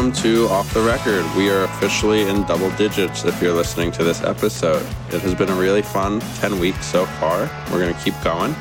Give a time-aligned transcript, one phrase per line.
[0.00, 1.26] Welcome to Off the Record.
[1.36, 4.80] We are officially in double digits if you're listening to this episode.
[5.12, 7.40] It has been a really fun 10 weeks so far.
[7.70, 8.56] We're going to keep going.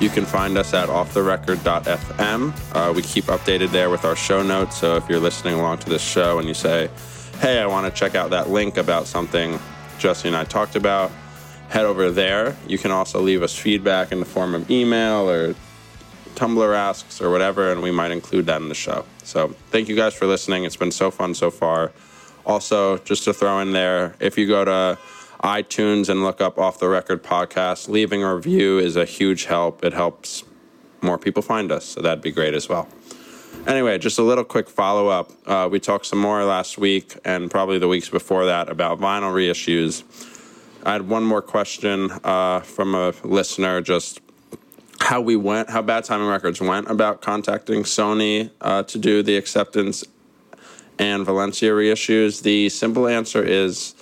[0.00, 2.74] You can find us at offtherecord.fm.
[2.74, 4.78] Uh, we keep updated there with our show notes.
[4.78, 6.88] So if you're listening along to this show and you say,
[7.40, 9.60] hey, I want to check out that link about something
[9.98, 11.12] Jesse and I talked about,
[11.68, 12.56] head over there.
[12.66, 15.54] You can also leave us feedback in the form of email or
[16.34, 19.04] Tumblr asks or whatever, and we might include that in the show.
[19.28, 20.64] So thank you guys for listening.
[20.64, 21.92] It's been so fun so far.
[22.46, 24.98] Also, just to throw in there, if you go to
[25.44, 29.84] iTunes and look up Off the Record podcast, leaving a review is a huge help.
[29.84, 30.44] It helps
[31.02, 32.88] more people find us, so that'd be great as well.
[33.66, 35.30] Anyway, just a little quick follow up.
[35.44, 39.34] Uh, we talked some more last week and probably the weeks before that about vinyl
[39.34, 40.04] reissues.
[40.86, 44.22] I had one more question uh, from a listener just
[45.00, 49.36] how we went, how Bad Timing Records went about contacting Sony uh, to do the
[49.36, 50.04] acceptance
[50.98, 52.42] and Valencia reissues.
[52.42, 53.94] The simple answer is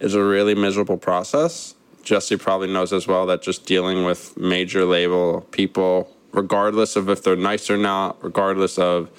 [0.00, 1.74] is a really miserable process.
[2.02, 7.22] Jesse probably knows as well that just dealing with major label people, regardless of if
[7.22, 9.10] they're nice or not, regardless of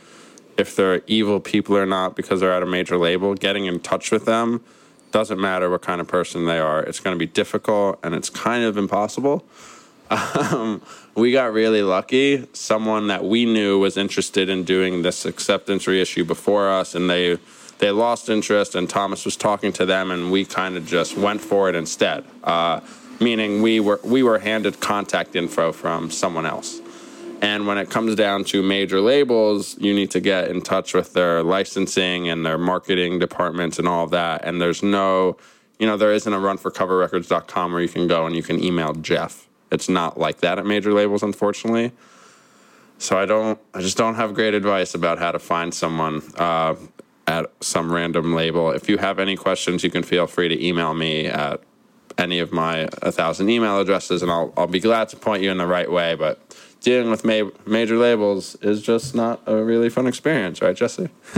[0.57, 4.11] if they're evil people or not because they're at a major label, getting in touch
[4.11, 4.63] with them
[5.11, 6.81] doesn't matter what kind of person they are.
[6.83, 9.45] It's going to be difficult and it's kind of impossible.
[10.11, 10.81] Um,
[11.15, 12.45] we got really lucky.
[12.51, 17.37] Someone that we knew was interested in doing this acceptance reissue before us, and they
[17.77, 18.75] they lost interest.
[18.75, 22.25] And Thomas was talking to them, and we kind of just went for it instead.
[22.43, 22.81] Uh,
[23.21, 26.81] meaning we were we were handed contact info from someone else.
[27.41, 31.13] And when it comes down to major labels, you need to get in touch with
[31.13, 34.45] their licensing and their marketing departments and all that.
[34.45, 35.37] And there's no,
[35.79, 38.63] you know, there isn't a run for coverrecords.com where you can go and you can
[38.63, 41.91] email Jeff it's not like that at major labels, unfortunately.
[42.97, 46.75] So I don't, I just don't have great advice about how to find someone uh,
[47.25, 48.71] at some random label.
[48.71, 51.61] If you have any questions, you can feel free to email me at
[52.17, 55.49] any of my a thousand email addresses, and I'll I'll be glad to point you
[55.49, 56.15] in the right way.
[56.15, 56.39] But
[56.81, 61.09] dealing with ma- major labels is just not a really fun experience, right, Jesse?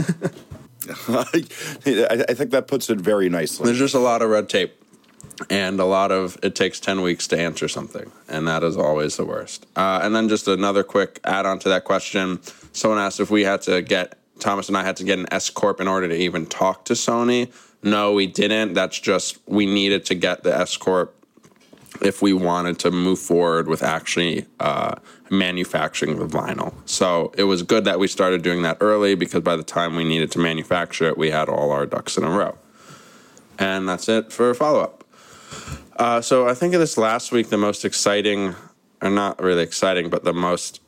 [1.07, 1.23] I
[2.33, 3.65] think that puts it very nicely.
[3.67, 4.82] There's just a lot of red tape
[5.49, 9.17] and a lot of it takes 10 weeks to answer something and that is always
[9.17, 9.65] the worst.
[9.75, 12.39] Uh, and then just another quick add-on to that question.
[12.71, 15.49] Someone asked if we had to get thomas and i had to get an s
[15.49, 17.51] corp in order to even talk to sony.
[17.81, 18.73] No we didn't.
[18.73, 21.15] That's just we needed to get the s corp
[22.01, 24.95] if we wanted to move forward with actually uh,
[25.29, 26.73] manufacturing the vinyl.
[26.85, 30.03] So it was good that we started doing that early because by the time we
[30.03, 32.57] needed to manufacture it we had all our ducks in a row.
[33.59, 35.02] And that's it for follow-up
[35.97, 38.55] uh, so I think of this last week, the most exciting,
[39.01, 40.81] or not really exciting, but the most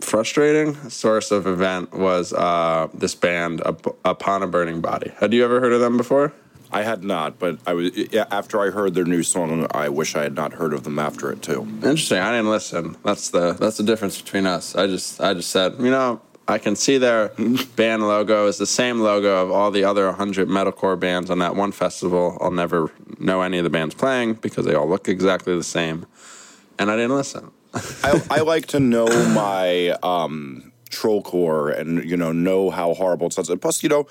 [0.00, 3.62] frustrating source of event was uh, this band,
[4.04, 5.12] Upon a Burning Body.
[5.18, 6.32] Had you ever heard of them before?
[6.70, 7.90] I had not, but I was
[8.30, 9.66] after I heard their new song.
[9.70, 11.62] I wish I had not heard of them after it too.
[11.62, 12.18] Interesting.
[12.18, 12.96] I didn't listen.
[13.04, 14.76] That's the that's the difference between us.
[14.76, 17.28] I just I just said, you know, I can see their
[17.76, 21.54] band logo is the same logo of all the other 100 metalcore bands on that
[21.54, 22.38] one festival.
[22.40, 26.06] I'll never know any of the bands playing because they all look exactly the same.
[26.78, 27.50] And I didn't listen.
[27.74, 33.26] I, I, like to know my um, troll core and, you know, know how horrible
[33.26, 33.54] it sounds.
[33.60, 34.06] plus, you know,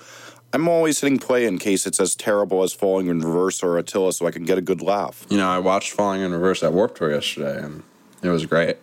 [0.52, 4.12] I'm always hitting play in case it's as terrible as Falling in Reverse or Attila
[4.12, 5.26] so I can get a good laugh.
[5.28, 7.82] You know, I watched Falling in Reverse at Warped Tour yesterday and
[8.22, 8.76] it was great.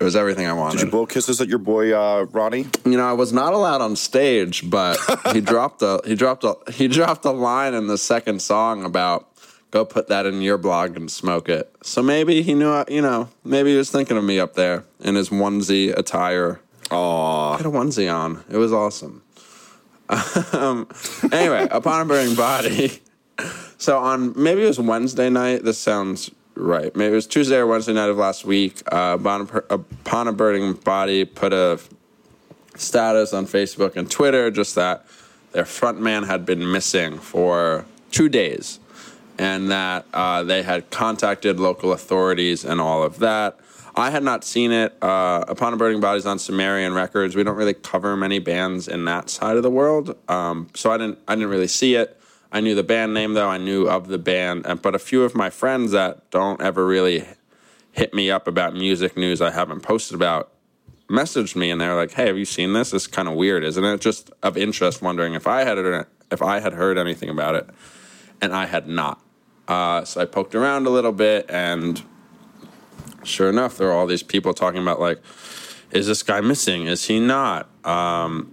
[0.00, 0.78] It was everything I wanted.
[0.78, 2.66] Did you blow kisses at your boy uh, Ronnie?
[2.86, 4.98] You know, I was not allowed on stage, but
[5.34, 9.28] he dropped a he dropped a he dropped a line in the second song about
[9.70, 11.70] go put that in your blog and smoke it.
[11.82, 15.16] So maybe he knew, you know, maybe he was thinking of me up there in
[15.16, 16.60] his onesie attire.
[16.90, 18.42] Oh, had a onesie on.
[18.50, 19.22] It was awesome.
[20.52, 20.88] um,
[21.30, 23.00] anyway, upon a burning body.
[23.78, 25.64] So on maybe it was Wednesday night.
[25.64, 26.30] This sounds
[26.60, 26.94] right.
[26.94, 28.82] Maybe it was Tuesday or Wednesday night of last week.
[28.90, 29.18] Uh,
[29.70, 31.80] upon a burning body, put a
[32.76, 35.06] status on Facebook and Twitter just that
[35.52, 38.78] their front man had been missing for two days,
[39.38, 43.58] and that uh, they had contacted local authorities and all of that.
[43.96, 44.96] I had not seen it.
[45.02, 47.34] Uh, Upon a Burning Bodies on Sumerian Records.
[47.34, 50.98] We don't really cover many bands in that side of the world, um, so I
[50.98, 51.18] didn't.
[51.26, 52.19] I didn't really see it.
[52.52, 53.48] I knew the band name though.
[53.48, 57.24] I knew of the band, but a few of my friends that don't ever really
[57.92, 60.52] hit me up about music news I haven't posted about
[61.08, 62.92] messaged me and they're like, "Hey, have you seen this?
[62.92, 66.42] It's kind of weird, isn't it?" Just of interest, wondering if I had it, if
[66.42, 67.68] I had heard anything about it,
[68.40, 69.20] and I had not.
[69.68, 72.02] Uh, so I poked around a little bit, and
[73.22, 75.20] sure enough, there are all these people talking about like,
[75.90, 76.86] "Is this guy missing?
[76.86, 78.52] Is he not?" Um,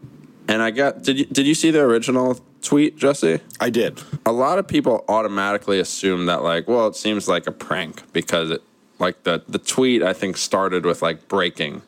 [0.49, 3.39] And I got did you did you see the original tweet, Jesse?
[3.59, 4.01] I did.
[4.25, 8.51] A lot of people automatically assume that like, well, it seems like a prank because
[8.51, 8.61] it
[8.99, 11.81] like the the tweet I think started with like breaking,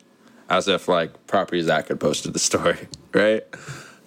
[0.48, 2.78] as if like Property Zack had posted the story,
[3.14, 3.44] right?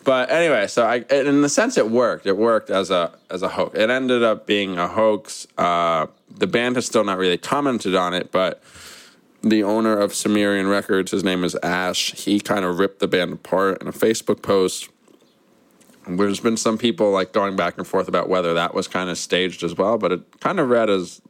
[0.04, 2.26] But anyway, so I in the sense it worked.
[2.26, 3.78] It worked as a as a hoax.
[3.78, 5.48] It ended up being a hoax.
[5.58, 8.62] Uh, the band has still not really commented on it, but
[9.42, 12.14] the owner of Sumerian Records, his name is Ash.
[12.14, 14.90] He kind of ripped the band apart in a Facebook post.
[16.08, 19.18] There's been some people like going back and forth about whether that was kind of
[19.18, 21.22] staged as well, but it kind of read as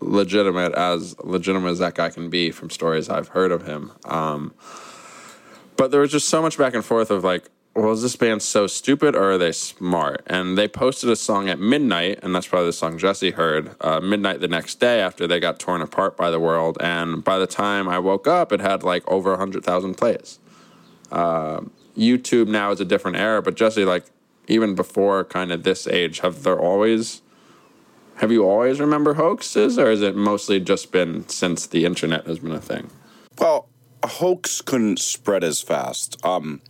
[0.00, 3.92] legitimate as legitimate as that guy can be from stories I've heard of him.
[4.04, 4.54] Um,
[5.76, 8.40] but there was just so much back and forth of like, well, is this band
[8.40, 10.22] so stupid or are they smart?
[10.26, 14.00] And they posted a song at midnight, and that's probably the song Jesse heard, uh,
[14.00, 16.78] midnight the next day after they got torn apart by the world.
[16.80, 20.38] And by the time I woke up, it had like over 100,000 plays.
[21.12, 21.60] Uh,
[21.96, 24.04] YouTube now is a different era, but Jesse, like,
[24.48, 27.22] even before kind of this age, have there always.
[28.16, 32.38] Have you always remember hoaxes, or has it mostly just been since the internet has
[32.38, 32.90] been a thing?
[33.38, 33.68] Well,
[34.02, 36.24] a hoax couldn't spread as fast.
[36.24, 36.62] Um,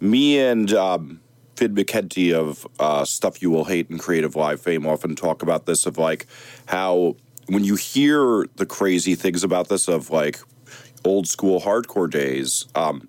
[0.00, 1.20] me and um,
[1.56, 5.66] Fid McKenty of uh, Stuff You Will Hate and Creative Live fame often talk about
[5.66, 6.26] this of like
[6.66, 7.16] how
[7.46, 10.40] when you hear the crazy things about this of like
[11.04, 13.08] old school hardcore days, um,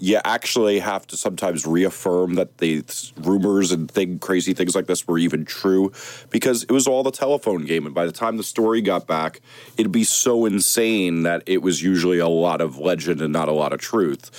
[0.00, 2.82] you actually have to sometimes reaffirm that the
[3.18, 5.92] rumors and thing, crazy things like this were even true
[6.30, 7.84] because it was all the telephone game.
[7.84, 9.40] And by the time the story got back,
[9.76, 13.52] it'd be so insane that it was usually a lot of legend and not a
[13.52, 14.30] lot of truth.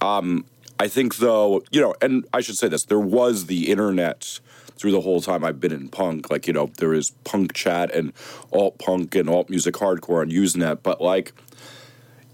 [0.00, 0.44] Um,
[0.80, 4.40] I think, though, you know, and I should say this there was the internet
[4.76, 6.30] through the whole time I've been in punk.
[6.30, 8.12] Like, you know, there is punk chat and
[8.52, 11.32] alt punk and alt music hardcore on Usenet, but like,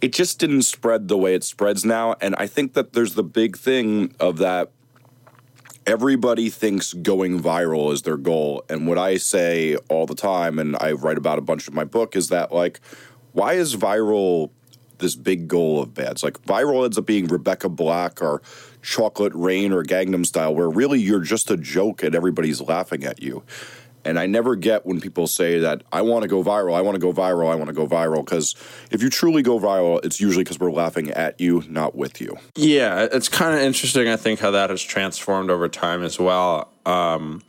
[0.00, 2.16] it just didn't spread the way it spreads now.
[2.20, 4.70] And I think that there's the big thing of that
[5.86, 8.64] everybody thinks going viral is their goal.
[8.68, 11.84] And what I say all the time, and I write about a bunch of my
[11.84, 12.80] book, is that like,
[13.32, 14.50] why is viral
[14.98, 16.22] this big goal of bands?
[16.22, 18.42] Like viral ends up being Rebecca Black or
[18.82, 23.22] Chocolate Rain or Gangnam Style, where really you're just a joke and everybody's laughing at
[23.22, 23.42] you.
[24.04, 26.94] And I never get when people say that I want to go viral, I want
[26.94, 28.24] to go viral, I want to go viral.
[28.24, 28.54] Because
[28.90, 32.36] if you truly go viral, it's usually because we're laughing at you, not with you.
[32.54, 36.70] Yeah, it's kind of interesting, I think, how that has transformed over time as well.
[36.86, 37.42] Um,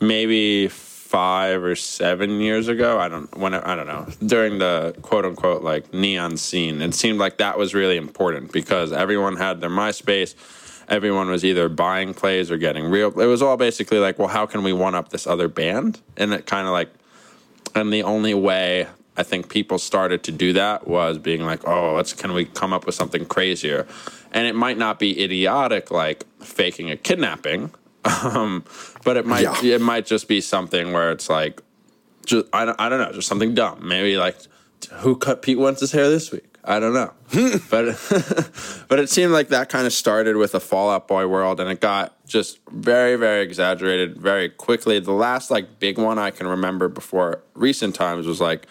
[0.00, 5.26] maybe five or seven years ago, I don't when I don't know during the quote
[5.26, 9.68] unquote like neon scene, it seemed like that was really important because everyone had their
[9.68, 10.34] MySpace
[10.92, 13.18] everyone was either buying plays or getting real.
[13.18, 16.00] It was all basically like, well, how can we one up this other band?
[16.18, 16.90] And it kind of like,
[17.74, 18.86] and the only way
[19.16, 22.74] I think people started to do that was being like, oh, let's can we come
[22.74, 23.86] up with something crazier?
[24.32, 27.72] And it might not be idiotic like faking a kidnapping,
[28.04, 28.64] um,
[29.02, 29.74] but it might yeah.
[29.74, 31.62] it might just be something where it's like,
[32.26, 33.86] just I don't, I don't know, just something dumb.
[33.86, 34.36] Maybe like,
[34.96, 36.51] who cut Pete Wentz's hair this week?
[36.64, 37.12] I don't know,
[37.70, 37.98] but
[38.88, 41.68] but it seemed like that kind of started with a Fall Out Boy world, and
[41.68, 45.00] it got just very very exaggerated very quickly.
[45.00, 48.68] The last like big one I can remember before recent times was like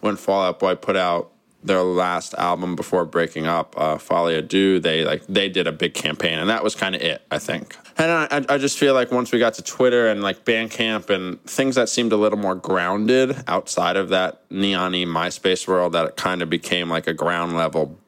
[0.00, 1.30] when Fall Out Boy put out
[1.62, 5.94] their last album before breaking up, uh, à Deux, they like they did a big
[5.94, 7.76] campaign, and that was kind of it, I think.
[7.96, 11.42] And I, I just feel like once we got to Twitter and like Bandcamp and
[11.44, 16.16] things that seemed a little more grounded outside of that neony MySpace world, that it
[16.16, 17.98] kind of became like a ground level,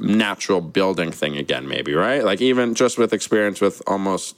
[0.00, 2.24] natural building thing again, maybe right?
[2.24, 4.36] Like even just with experience with almost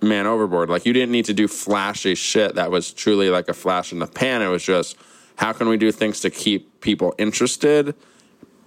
[0.00, 3.54] Man Overboard, like you didn't need to do flashy shit that was truly like a
[3.54, 4.40] flash in the pan.
[4.40, 4.96] It was just
[5.42, 7.96] how can we do things to keep people interested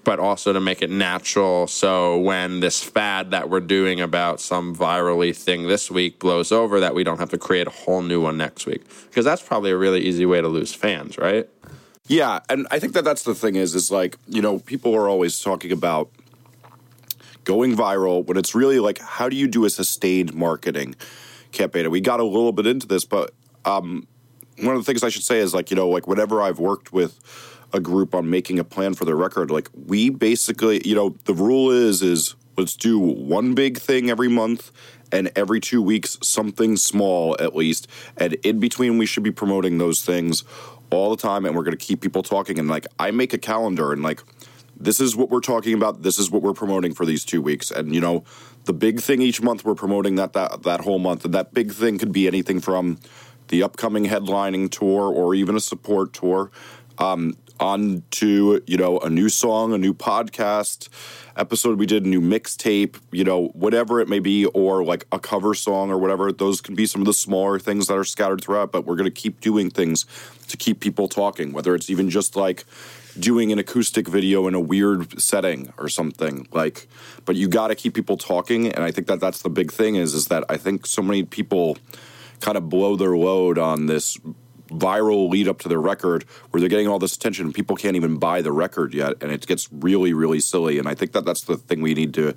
[0.03, 1.67] but also to make it natural?
[1.67, 6.81] So when this fad that we're doing about some virally thing this week blows over
[6.81, 8.83] that we don't have to create a whole new one next week.
[9.05, 11.47] Because that's probably a really easy way to lose fans right?
[12.07, 15.07] Yeah and i think that that's the thing is is like you know people are
[15.07, 16.11] always talking about
[17.45, 20.93] going viral when it's really like how do you do a sustained marketing
[21.53, 21.83] campaign?
[21.85, 23.31] And we got a little bit into this but
[23.63, 24.07] um,
[24.57, 26.93] one of the things I should say is like you know like whenever I've worked
[26.93, 27.19] with
[27.73, 31.33] a group on making a plan for their record, like we basically you know the
[31.33, 34.71] rule is is let's do one big thing every month
[35.11, 37.87] and every two weeks something small at least.
[38.17, 40.43] And in between we should be promoting those things
[40.91, 42.59] all the time and we're going to keep people talking.
[42.59, 44.21] And like i make a calendar and like
[44.77, 47.71] this is what we're talking about this is what we're promoting for these two weeks.
[47.71, 48.23] And you know
[48.65, 51.25] the big thing each month we're promoting that that, that whole month.
[51.25, 52.99] And that big thing could be anything from
[53.47, 56.51] the upcoming headlining tour or even a support tour.
[56.97, 60.89] Um, on to you know a new song, a new podcast
[61.37, 65.19] episode we did, a new mixtape, you know whatever it may be, or like a
[65.19, 66.31] cover song or whatever.
[66.31, 68.71] Those can be some of the smaller things that are scattered throughout.
[68.71, 70.05] But we're going to keep doing things
[70.47, 72.65] to keep people talking, whether it's even just like
[73.17, 76.85] doing an acoustic video in a weird setting or something like
[77.23, 79.95] but you got to keep people talking and i think that that's the big thing
[79.95, 81.77] is is that i think so many people
[82.41, 84.17] kind of blow their load on this
[84.69, 87.95] viral lead up to their record where they're getting all this attention and people can't
[87.95, 91.23] even buy the record yet and it gets really really silly and i think that
[91.23, 92.33] that's the thing we need to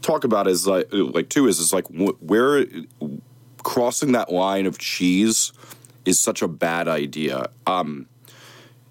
[0.00, 2.64] talk about is like like too is is like where
[3.62, 5.52] crossing that line of cheese
[6.06, 8.06] is such a bad idea um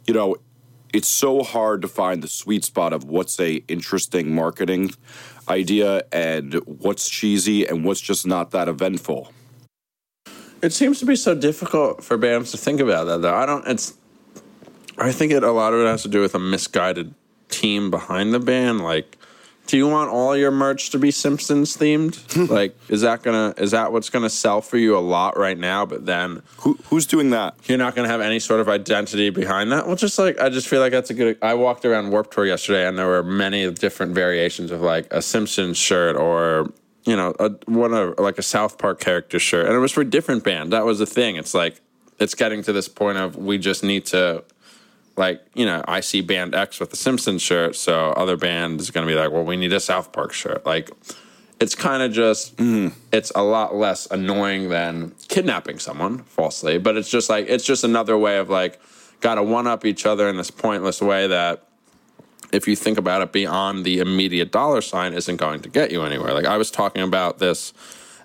[0.05, 0.35] you know
[0.93, 4.91] it's so hard to find the sweet spot of what's a interesting marketing
[5.47, 9.31] idea and what's cheesy and what's just not that eventful.
[10.61, 13.35] It seems to be so difficult for bands to think about that though.
[13.35, 13.97] I don't it's
[14.97, 17.13] I think it a lot of it has to do with a misguided
[17.49, 19.17] team behind the band like
[19.71, 22.49] do you want all your merch to be Simpsons themed?
[22.49, 25.85] like, is that gonna is that what's gonna sell for you a lot right now?
[25.85, 27.55] But then, Who, who's doing that?
[27.65, 29.87] you're not gonna have any sort of identity behind that.
[29.87, 31.37] Well, just like I just feel like that's a good.
[31.41, 35.21] I walked around Warped Tour yesterday, and there were many different variations of like a
[35.21, 36.69] Simpsons shirt or
[37.05, 40.01] you know a, one of like a South Park character shirt, and it was for
[40.01, 40.71] a different band.
[40.73, 41.35] That was the thing.
[41.35, 41.81] It's like
[42.19, 44.43] it's getting to this point of we just need to
[45.17, 48.91] like you know I see band X with the Simpsons shirt, so other band is
[48.91, 50.65] going to be like, well, we need a South Park shirt.
[50.65, 50.91] Like
[51.59, 52.93] it's kind of just mm.
[53.11, 57.83] it's a lot less annoying than kidnapping someone falsely, but it's just like it's just
[57.83, 58.79] another way of like
[59.21, 61.63] got to one up each other in this pointless way that
[62.51, 66.03] if you think about it beyond the immediate dollar sign isn't going to get you
[66.03, 66.33] anywhere.
[66.33, 67.73] Like I was talking about this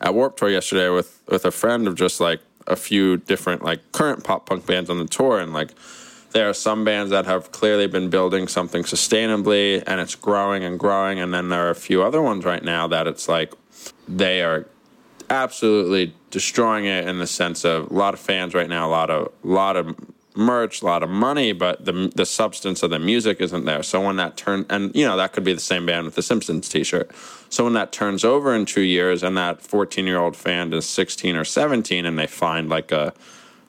[0.00, 3.92] at Warped Tour yesterday with with a friend of just like a few different like
[3.92, 5.70] current pop punk bands on the tour and like
[6.32, 10.78] there are some bands that have clearly been building something sustainably and it's growing and
[10.78, 13.54] growing and then there are a few other ones right now that it's like
[14.08, 14.66] they are
[15.30, 19.10] absolutely destroying it in the sense of a lot of fans right now a lot
[19.10, 19.96] of a lot of
[20.36, 23.82] merch a lot of money but the the substance of the music isn't there.
[23.82, 26.22] So when that turn and you know that could be the same band with the
[26.22, 27.10] simpsons t-shirt.
[27.48, 30.86] So when that turns over in 2 years and that 14 year old fan is
[30.86, 33.14] 16 or 17 and they find like a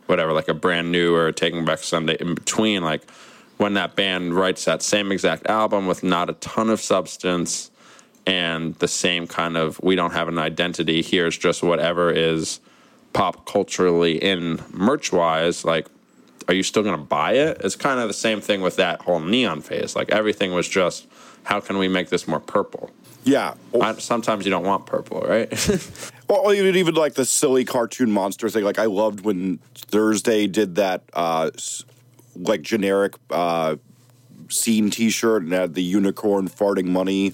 [0.07, 3.09] whatever, like a brand new or Taking Back Sunday in between, like
[3.57, 7.71] when that band writes that same exact album with not a ton of substance
[8.25, 12.59] and the same kind of we don't have an identity, here's just whatever is
[13.13, 15.87] pop culturally in merch wise, like
[16.47, 17.61] are you still going to buy it?
[17.63, 19.95] It's kind of the same thing with that whole neon phase.
[19.95, 21.07] Like everything was just,
[21.43, 22.91] how can we make this more purple?
[23.23, 23.55] Yeah.
[23.81, 25.51] I, sometimes you don't want purple, right?
[26.29, 28.65] Well, even like the silly cartoon monster thing.
[28.65, 31.51] Like I loved when Thursday did that, uh,
[32.35, 33.77] like generic uh,
[34.49, 37.27] scene T-shirt and had the unicorn farting money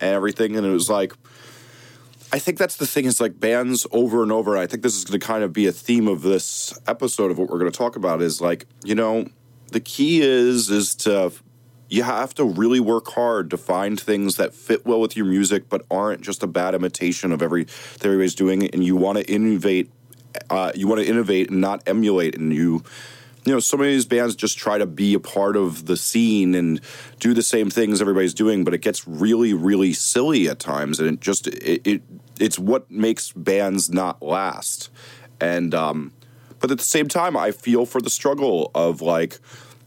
[0.00, 1.12] and everything, and it was like.
[2.34, 4.56] I think that's the thing is like bands over and over.
[4.56, 7.38] I think this is going to kind of be a theme of this episode of
[7.38, 9.28] what we're going to talk about is like, you know,
[9.70, 11.30] the key is is to
[11.88, 15.68] you have to really work hard to find things that fit well with your music,
[15.68, 17.68] but aren't just a bad imitation of every
[18.02, 18.68] everybody's doing.
[18.70, 19.92] And you want to innovate.
[20.50, 22.36] Uh, you want to innovate and not emulate.
[22.36, 22.82] And you,
[23.44, 25.96] you know, so many of these bands just try to be a part of the
[25.96, 26.80] scene and
[27.20, 30.98] do the same things everybody's doing, but it gets really, really silly at times.
[30.98, 32.02] And it just it, it
[32.40, 34.90] it's what makes bands not last.
[35.40, 36.12] And um,
[36.60, 39.38] but at the same time, I feel for the struggle of like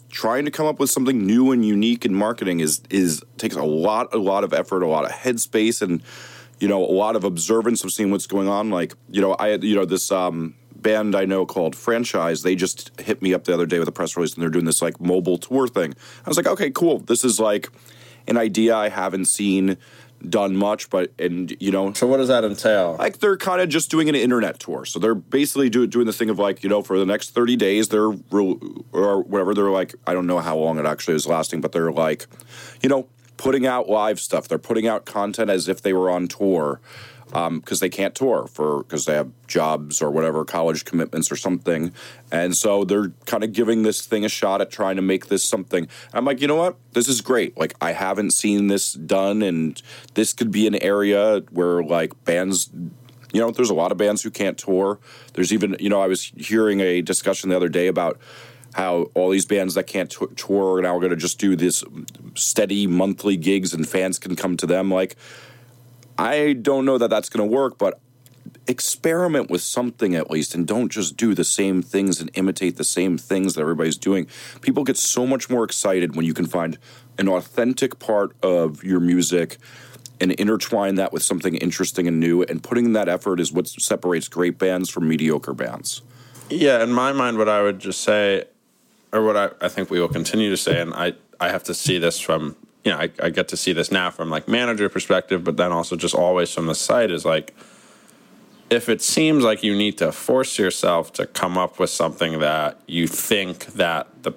[0.09, 3.63] trying to come up with something new and unique in marketing is is takes a
[3.63, 6.03] lot a lot of effort, a lot of headspace, and
[6.59, 8.69] you know a lot of observance of seeing what's going on.
[8.69, 10.53] Like you know, I you know this um,
[10.87, 12.43] band I know called Franchise.
[12.43, 14.63] They just hit me up the other day with a press release, and they're doing
[14.63, 15.93] this like mobile tour thing.
[16.25, 16.99] I was like, okay, cool.
[16.99, 17.69] This is like
[18.25, 19.77] an idea I haven't seen
[20.29, 21.91] done much, but and you know.
[21.91, 22.95] So what does that entail?
[22.97, 24.85] Like they're kind of just doing an internet tour.
[24.85, 27.57] So they're basically do, doing the thing of like you know for the next thirty
[27.57, 31.59] days they're or whatever they're like I don't know how long it actually is lasting,
[31.59, 32.27] but they're like,
[32.81, 34.47] you know, putting out live stuff.
[34.47, 36.79] They're putting out content as if they were on tour
[37.27, 41.35] because um, they can't tour for because they have jobs or whatever college commitments or
[41.35, 41.91] something.
[42.31, 45.43] And so they're kind of giving this thing a shot at trying to make this
[45.43, 45.87] something.
[46.13, 46.77] I'm like you know what?
[46.93, 47.57] This is great.
[47.57, 49.81] Like i haven't seen this done and
[50.13, 52.69] this could be an area where like bands
[53.33, 54.99] you know there's a lot of bands who can't tour.
[55.33, 58.19] There's even you know i was hearing a discussion the other day about
[58.73, 61.83] how all these bands that can't tour are now going to just do this
[62.35, 64.91] steady monthly gigs and fans can come to them.
[64.91, 65.15] Like
[66.17, 67.99] I don't know that that's going to work, but
[68.67, 72.83] experiment with something at least and don't just do the same things and imitate the
[72.83, 74.27] same things that everybody's doing.
[74.61, 76.77] People get so much more excited when you can find
[77.17, 79.57] an authentic part of your music
[80.19, 82.43] and intertwine that with something interesting and new.
[82.43, 86.01] And putting that effort is what separates great bands from mediocre bands.
[86.49, 88.45] Yeah, in my mind, what I would just say,
[89.11, 91.73] or what I, I think we will continue to say, and I, I have to
[91.73, 92.55] see this from,
[92.87, 95.73] you know, I, I get to see this now from like manager perspective, but then
[95.73, 97.53] also just always from the site is like,
[98.69, 102.79] if it seems like you need to force yourself to come up with something that
[102.87, 104.31] you think that the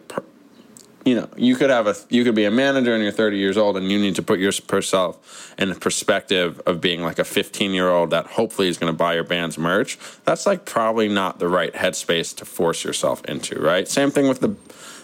[1.04, 3.56] you know you could have a you could be a manager and you're 30 years
[3.56, 7.72] old and you need to put yourself in the perspective of being like a 15
[7.72, 11.38] year old that hopefully is going to buy your band's merch that's like probably not
[11.38, 13.88] the right headspace to force yourself into right?
[13.88, 14.54] Same thing with the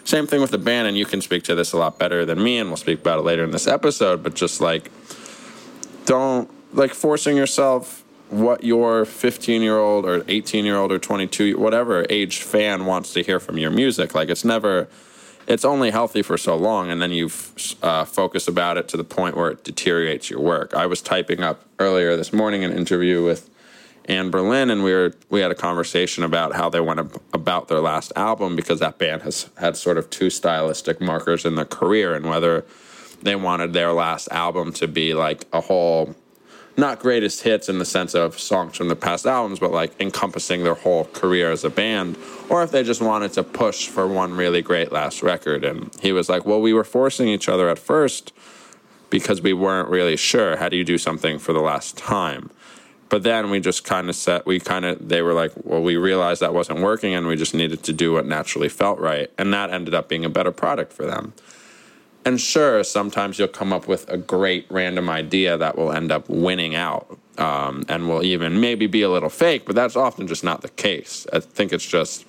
[0.06, 2.42] same thing with the band and you can speak to this a lot better than
[2.42, 4.90] me and we'll speak about it later in this episode but just like
[6.04, 11.58] don't like forcing yourself what your 15 year old or 18 year old or 22
[11.58, 14.14] whatever age fan wants to hear from your music.
[14.14, 14.88] Like it's never
[15.46, 17.30] it's only healthy for so long and then you
[17.82, 20.74] uh, focus about it to the point where it deteriorates your work.
[20.74, 23.48] I was typing up earlier this morning an interview with
[24.08, 27.80] Anberlin and we were we had a conversation about how they went ab- about their
[27.80, 32.14] last album because that band has had sort of two stylistic markers in their career
[32.14, 32.64] and whether
[33.22, 36.14] they wanted their last album to be like a whole
[36.76, 40.62] not greatest hits in the sense of songs from the past albums, but like encompassing
[40.62, 42.18] their whole career as a band,
[42.50, 45.64] or if they just wanted to push for one really great last record.
[45.64, 48.32] And he was like, Well, we were forcing each other at first
[49.08, 50.56] because we weren't really sure.
[50.56, 52.50] How do you do something for the last time?
[53.08, 55.96] But then we just kind of set, we kind of, they were like, well, we
[55.96, 59.30] realized that wasn't working and we just needed to do what naturally felt right.
[59.38, 61.32] And that ended up being a better product for them.
[62.24, 66.28] And sure, sometimes you'll come up with a great random idea that will end up
[66.28, 70.42] winning out um, and will even maybe be a little fake, but that's often just
[70.42, 71.28] not the case.
[71.32, 72.25] I think it's just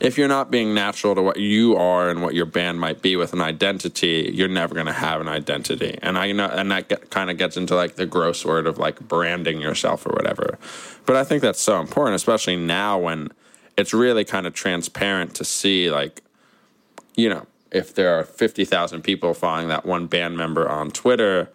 [0.00, 3.16] if you're not being natural to what you are and what your band might be
[3.16, 5.98] with an identity, you're never going to have an identity.
[6.02, 9.00] And I know, and that kind of gets into like the gross word of like
[9.00, 10.58] branding yourself or whatever.
[11.06, 13.30] But I think that's so important, especially now when
[13.76, 16.22] it's really kind of transparent to see like,
[17.16, 21.50] you know, if there are 50,000 people following that one band member on Twitter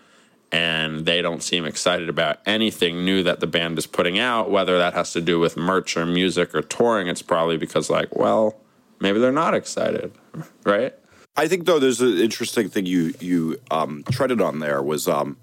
[0.55, 4.77] and they don't seem excited about anything new that the band is putting out, whether
[4.77, 8.55] that has to do with merch or music or touring, it's probably because, like, well,
[9.01, 10.13] maybe they're not excited,
[10.63, 10.93] right?
[11.35, 15.35] I think though there's an interesting thing you you um, treaded on there was um,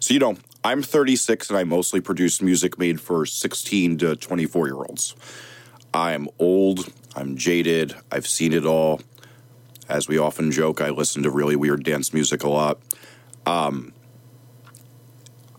[0.00, 4.66] so you know I'm 36 and I mostly produce music made for 16 to 24
[4.66, 5.14] year olds.
[5.94, 6.92] I'm old.
[7.14, 7.94] I'm jaded.
[8.10, 9.00] I've seen it all
[9.88, 12.78] as we often joke, I listen to really weird dance music a lot.
[13.48, 13.94] Um,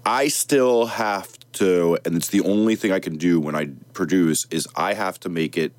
[0.06, 4.46] I still have to, and it's the only thing I can do when I produce,
[4.52, 5.74] is I have to make it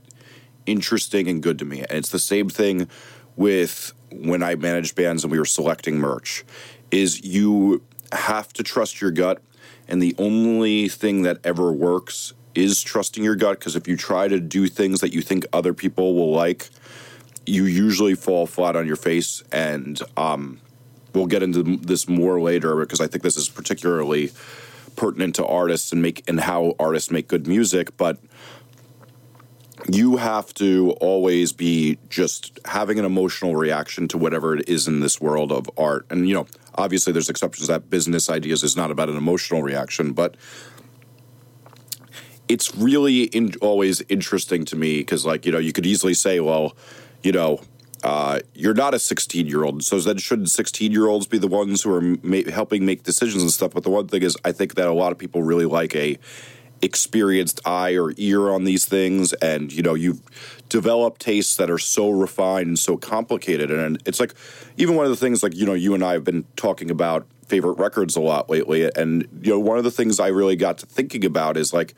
[0.66, 1.81] interesting and good to me.
[1.83, 2.88] And it's the same thing
[3.37, 6.44] with when I managed bands and we were selecting merch,
[6.90, 9.40] is you have to trust your gut.
[9.87, 14.27] And the only thing that ever works is trusting your gut because if you try
[14.27, 16.70] to do things that you think other people will like,
[17.46, 19.44] you usually fall flat on your face.
[19.53, 20.61] And um,
[21.14, 24.31] we'll get into this more later because I think this is particularly
[24.96, 27.96] pertinent to artists and make and how artists make good music.
[27.96, 28.18] But
[29.90, 35.01] you have to always be just having an emotional reaction to whatever it is in
[35.01, 36.07] this world of art.
[36.11, 40.12] And you know, obviously, there's exceptions that business ideas is not about an emotional reaction,
[40.12, 40.37] but
[42.49, 46.40] it's really in, always interesting to me because, like, you know, you could easily say,
[46.40, 46.77] well,
[47.23, 47.61] you know,
[48.02, 49.82] uh, you're not a 16 year old.
[49.84, 53.42] So then shouldn't 16 year olds be the ones who are ma- helping make decisions
[53.42, 53.72] and stuff?
[53.72, 56.18] But the one thing is, I think that a lot of people really like a
[56.82, 60.22] experienced eye or ear on these things, and you know, you've
[60.68, 63.70] developed tastes that are so refined and so complicated.
[63.70, 64.34] And it's like
[64.78, 67.26] even one of the things, like you know, you and I have been talking about
[67.46, 70.78] favorite records a lot lately, and you know, one of the things I really got
[70.78, 71.94] to thinking about is like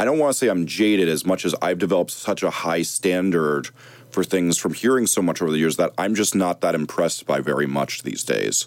[0.00, 2.80] I don't want to say I'm jaded as much as I've developed such a high
[2.80, 3.68] standard
[4.12, 7.26] for things from hearing so much over the years that I'm just not that impressed
[7.26, 8.66] by very much these days.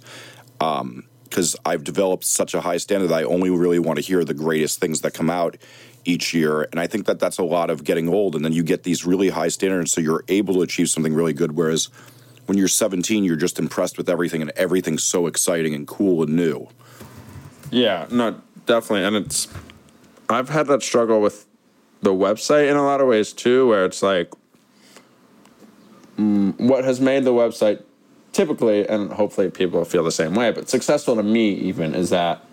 [0.60, 4.24] Because um, I've developed such a high standard that I only really want to hear
[4.24, 5.58] the greatest things that come out
[6.06, 6.64] each year.
[6.64, 8.36] And I think that that's a lot of getting old.
[8.36, 11.34] And then you get these really high standards, so you're able to achieve something really
[11.34, 11.54] good.
[11.54, 11.90] Whereas
[12.46, 16.36] when you're 17, you're just impressed with everything, and everything's so exciting and cool and
[16.36, 16.68] new.
[17.72, 19.06] Yeah, no, definitely.
[19.06, 19.48] And it's
[20.30, 21.48] I've had that struggle with
[22.02, 24.32] the website in a lot of ways too, where it's like
[26.18, 27.84] mm, what has made the website
[28.32, 32.44] typically, and hopefully people feel the same way, but successful to me even is that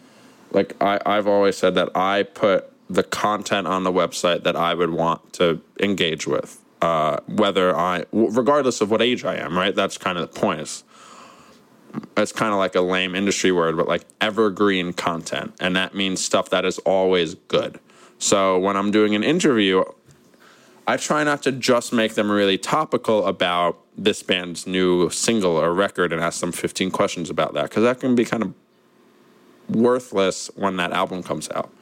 [0.52, 4.74] like I, I've always said that I put the content on the website that I
[4.74, 9.74] would want to engage with, uh, whether I, regardless of what age I am, right?
[9.74, 10.60] That's kind of the point.
[10.60, 10.84] It's,
[12.16, 15.54] it's kind of like a lame industry word, but like evergreen content.
[15.60, 17.78] And that means stuff that is always good.
[18.18, 19.84] So when I'm doing an interview,
[20.86, 25.72] I try not to just make them really topical about this band's new single or
[25.74, 28.54] record and ask them 15 questions about that because that can be kind of
[29.68, 31.72] worthless when that album comes out.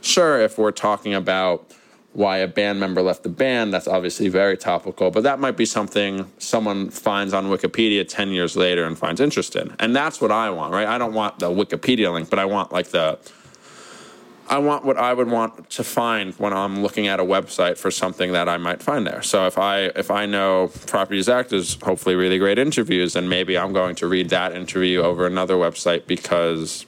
[0.00, 1.72] Sure, if we're talking about
[2.12, 5.66] why a band member left the band, that's obviously very topical, but that might be
[5.66, 9.74] something someone finds on Wikipedia 10 years later and finds interesting.
[9.80, 10.86] And that's what I want, right?
[10.86, 13.18] I don't want the Wikipedia link, but I want like the
[14.48, 17.90] I want what I would want to find when I'm looking at a website for
[17.90, 19.22] something that I might find there.
[19.22, 23.28] So if I if I know Property of Zack is hopefully really great interviews, then
[23.28, 26.84] maybe I'm going to read that interview over another website because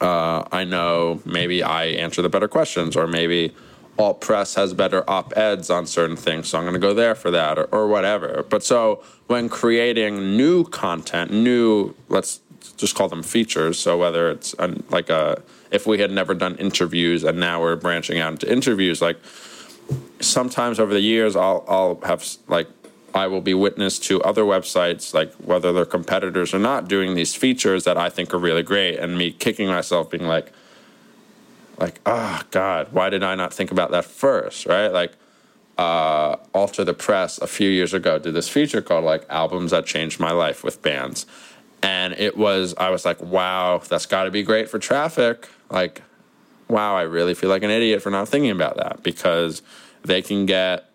[0.00, 3.54] uh, I know maybe I answer the better questions, or maybe
[3.98, 7.14] Alt Press has better op eds on certain things, so I'm going to go there
[7.14, 8.44] for that, or, or whatever.
[8.48, 12.40] But so when creating new content, new let's
[12.76, 13.78] just call them features.
[13.78, 14.54] So whether it's
[14.90, 15.42] like a
[15.74, 19.18] if we had never done interviews and now we're branching out into interviews, like
[20.20, 22.68] sometimes over the years I'll I'll have like
[23.12, 27.34] I will be witness to other websites, like whether they're competitors or not, doing these
[27.34, 30.52] features that I think are really great, and me kicking myself, being like,
[31.78, 34.88] like, oh God, why did I not think about that first, right?
[34.88, 35.12] Like,
[35.78, 39.86] uh, Alter the Press a few years ago did this feature called like albums that
[39.86, 41.26] changed my life with bands,
[41.82, 45.48] and it was I was like, wow, that's got to be great for traffic.
[45.70, 46.02] Like,
[46.68, 49.62] wow, I really feel like an idiot for not thinking about that because
[50.02, 50.90] they can get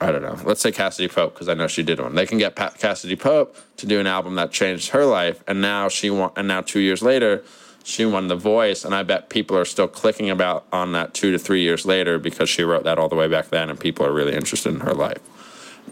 [0.00, 0.36] I don't know.
[0.44, 2.14] Let's say Cassadee Pope because I know she did one.
[2.14, 5.62] They can get Pat Cassadee Pope to do an album that changed her life, and
[5.62, 6.32] now she won.
[6.36, 7.42] And now two years later,
[7.82, 11.32] she won The Voice, and I bet people are still clicking about on that two
[11.32, 14.04] to three years later because she wrote that all the way back then, and people
[14.04, 15.20] are really interested in her life.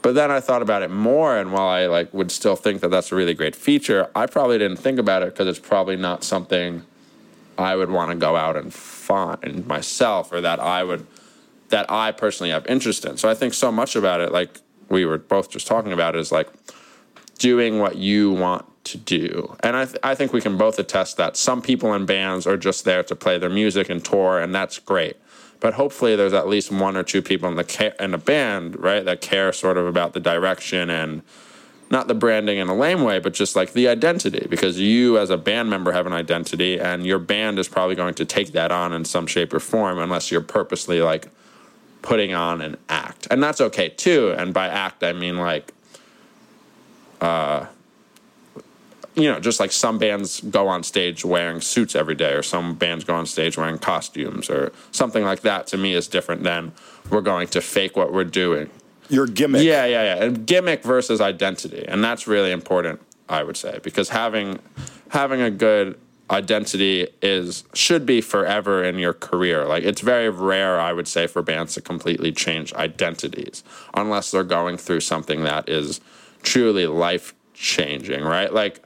[0.03, 2.89] But then I thought about it more, and while I like would still think that
[2.89, 6.25] that's a really great feature, I probably didn't think about it because it's probably not
[6.25, 6.83] something
[7.59, 11.07] I would want to go out and find myself, or that I would
[11.71, 13.17] that I personally have interest in.
[13.17, 16.31] So I think so much about it, like we were both just talking about, is
[16.31, 16.49] like
[17.39, 19.57] doing what you want to do.
[19.61, 22.57] And I, th- I think we can both attest that some people in bands are
[22.57, 25.17] just there to play their music and tour, and that's great.
[25.61, 28.79] But hopefully, there's at least one or two people in the ca- in the band,
[28.79, 31.23] right, that care sort of about the direction and
[31.91, 35.31] not the branding in a lame way, but just like the identity, because you as
[35.31, 38.73] a band member have an identity, and your band is probably going to take that
[38.73, 41.29] on in some shape or form, unless you're purposely like
[42.03, 43.27] putting on an act.
[43.31, 44.35] And that's okay too.
[44.37, 45.73] And by act, I mean like,
[47.21, 47.67] uh,
[49.15, 52.75] you know, just like some bands go on stage wearing suits every day, or some
[52.75, 55.69] bands go on stage wearing costumes, or something like that.
[55.69, 56.73] To me, is different than
[57.11, 58.71] we're going to fake what we're doing.
[59.09, 59.63] Your gimmick.
[59.63, 60.25] Yeah, yeah, yeah.
[60.25, 64.59] And gimmick versus identity, and that's really important, I would say, because having
[65.11, 65.99] having a good
[66.31, 69.67] identity is should be forever in your career.
[69.67, 73.63] Like it's very rare, I would say, for bands to completely change identities
[73.95, 76.01] unless they're going through something that is
[76.43, 78.53] truly life changing, right?
[78.53, 78.83] Like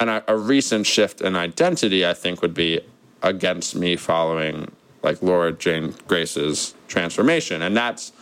[0.00, 2.80] and a, a recent shift in identity, I think, would be
[3.22, 4.70] against me following
[5.02, 8.12] like Laura Jane Grace's transformation, and that's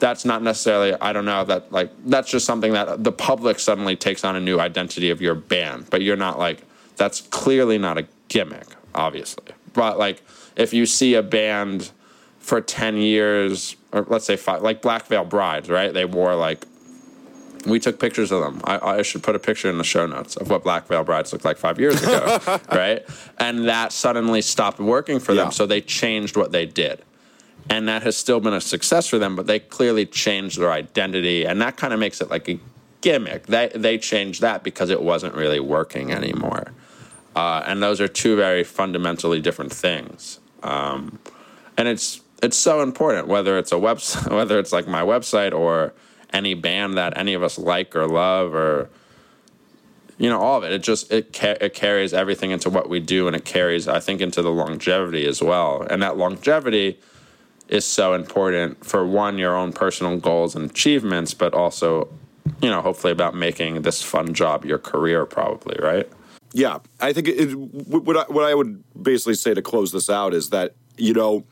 [0.00, 3.96] that's not necessarily I don't know that like that's just something that the public suddenly
[3.96, 6.62] takes on a new identity of your band, but you're not like
[6.96, 9.54] that's clearly not a gimmick, obviously.
[9.72, 10.22] But like
[10.56, 11.92] if you see a band
[12.38, 15.92] for 10 years, or let's say five, like Black Veil Brides, right?
[15.92, 16.66] They wore like,
[17.66, 18.60] we took pictures of them.
[18.64, 21.32] I, I should put a picture in the show notes of what Black Veil Brides
[21.32, 22.38] looked like five years ago,
[22.72, 23.02] right?
[23.38, 25.46] And that suddenly stopped working for them.
[25.46, 25.50] Yeah.
[25.50, 27.02] So they changed what they did.
[27.70, 31.46] And that has still been a success for them, but they clearly changed their identity.
[31.46, 32.58] And that kind of makes it like a
[33.00, 33.46] gimmick.
[33.46, 36.72] They, they changed that because it wasn't really working anymore.
[37.36, 40.40] Uh, and those are two very fundamentally different things.
[40.64, 41.20] Um,
[41.76, 45.92] and it's it's so important whether it's a website, whether it's like my website or
[46.32, 48.88] any band that any of us like or love or
[50.18, 50.72] you know all of it.
[50.72, 54.00] It just it ca- it carries everything into what we do, and it carries I
[54.00, 55.86] think into the longevity as well.
[55.88, 56.98] And that longevity
[57.70, 62.08] is so important for one your own personal goals and achievements, but also
[62.60, 66.10] you know hopefully about making this fun job your career probably right
[66.52, 70.34] yeah, I think it, what I, what I would basically say to close this out
[70.34, 71.44] is that you know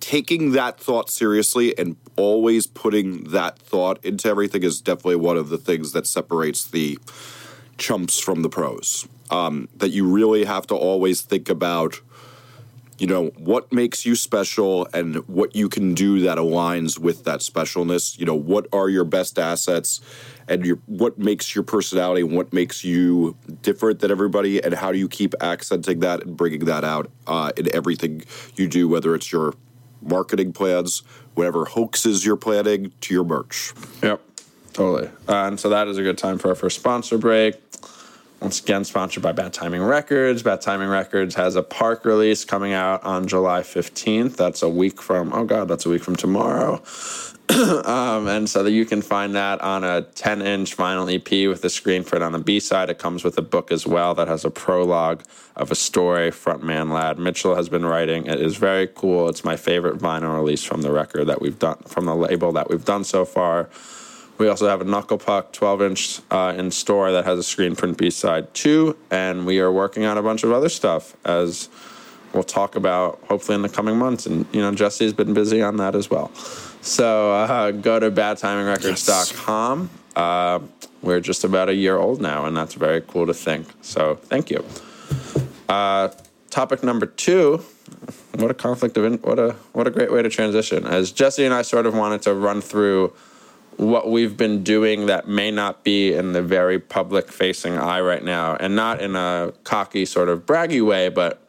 [0.00, 5.48] taking that thought seriously and always putting that thought into everything is definitely one of
[5.48, 6.98] the things that separates the
[7.78, 9.06] chumps from the pros.
[9.30, 12.00] Um, that you really have to always think about,
[12.98, 17.40] you know, what makes you special and what you can do that aligns with that
[17.40, 18.18] specialness.
[18.18, 20.00] You know, what are your best assets
[20.48, 24.92] and your what makes your personality and what makes you different than everybody and how
[24.92, 28.22] do you keep accenting that and bringing that out uh, in everything
[28.54, 29.54] you do, whether it's your
[30.00, 31.02] marketing plans,
[31.34, 33.74] whatever hoaxes you're planning to your merch.
[34.02, 34.22] Yep,
[34.72, 35.08] totally.
[35.28, 37.56] Uh, and so that is a good time for our first sponsor break.
[38.40, 40.42] Once again, sponsored by Bad Timing Records.
[40.42, 44.36] Bad Timing Records has a park release coming out on July 15th.
[44.36, 46.82] That's a week from, oh God, that's a week from tomorrow.
[47.48, 51.64] um, and so that you can find that on a 10 inch vinyl EP with
[51.64, 52.90] a screen print on the B side.
[52.90, 55.22] It comes with a book as well that has a prologue
[55.54, 58.26] of a story frontman Lad Mitchell has been writing.
[58.26, 59.28] It is very cool.
[59.30, 62.68] It's my favorite vinyl release from the record that we've done, from the label that
[62.68, 63.70] we've done so far.
[64.38, 67.74] We also have a Knuckle Puck 12 inch uh, in store that has a screen
[67.74, 68.96] print B side too.
[69.10, 71.68] And we are working on a bunch of other stuff as
[72.32, 74.26] we'll talk about hopefully in the coming months.
[74.26, 76.34] And, you know, Jesse's been busy on that as well.
[76.82, 79.90] So uh, go to badtimingrecords.com.
[79.90, 80.16] Yes.
[80.16, 80.60] Uh,
[81.02, 83.68] we're just about a year old now, and that's very cool to think.
[83.82, 84.64] So thank you.
[85.68, 86.08] Uh,
[86.50, 87.62] topic number two.
[88.36, 90.86] What a conflict of in- what a what a great way to transition.
[90.86, 93.12] As Jesse and I sort of wanted to run through
[93.76, 98.24] what we've been doing that may not be in the very public facing eye right
[98.24, 101.46] now, and not in a cocky sort of braggy way, but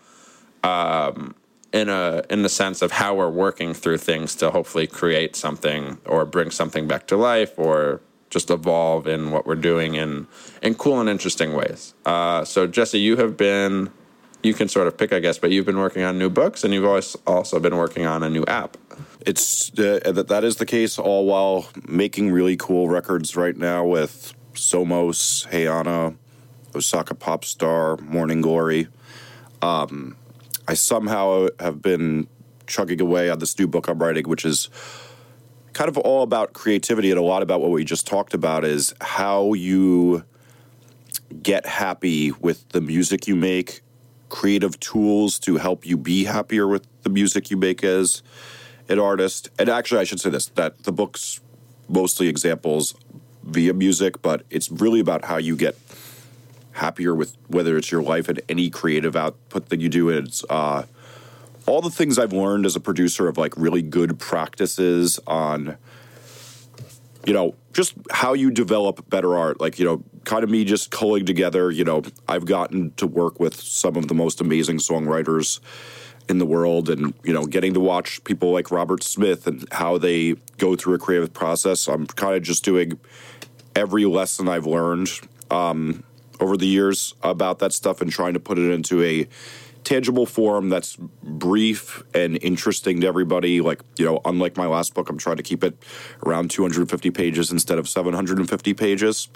[0.63, 1.35] um,
[1.71, 5.97] in a in the sense of how we're working through things to hopefully create something
[6.05, 10.27] or bring something back to life or just evolve in what we're doing in
[10.61, 11.93] in cool and interesting ways.
[12.05, 13.89] Uh, so Jesse, you have been
[14.43, 16.73] you can sort of pick, I guess, but you've been working on new books and
[16.73, 18.77] you've always also been working on a new app.
[19.27, 23.83] It's uh, that that is the case, all while making really cool records right now
[23.85, 26.15] with Somos, Hayana,
[26.73, 28.87] Osaka pop star, Morning Glory.
[29.61, 30.15] Um,
[30.65, 32.29] I somehow have been
[32.67, 34.69] chugging away on this new book I'm writing, which is
[35.73, 38.93] kind of all about creativity and a lot about what we just talked about is
[39.01, 40.23] how you
[41.43, 43.81] get happy with the music you make,
[44.29, 48.23] creative tools to help you be happier with the music you make as
[48.89, 49.49] an artist.
[49.59, 51.41] And actually, I should say this that the book's
[51.89, 52.95] mostly examples
[53.43, 55.77] via music, but it's really about how you get
[56.73, 60.09] happier with whether it's your life and any creative output that you do.
[60.09, 60.85] And It's uh,
[61.65, 65.77] all the things I've learned as a producer of like really good practices on,
[67.25, 69.59] you know, just how you develop better art.
[69.59, 73.39] Like, you know, kind of me just culling together, you know, I've gotten to work
[73.39, 75.59] with some of the most amazing songwriters
[76.29, 79.97] in the world and, you know, getting to watch people like Robert Smith and how
[79.97, 81.87] they go through a creative process.
[81.87, 82.99] I'm kind of just doing
[83.75, 85.09] every lesson I've learned
[85.49, 86.03] um,
[86.39, 89.27] over the years about that stuff and trying to put it into a
[89.83, 93.61] tangible form that's brief and interesting to everybody.
[93.61, 95.81] Like, you know, unlike my last book, I'm trying to keep it
[96.25, 99.29] around 250 pages instead of 750 pages.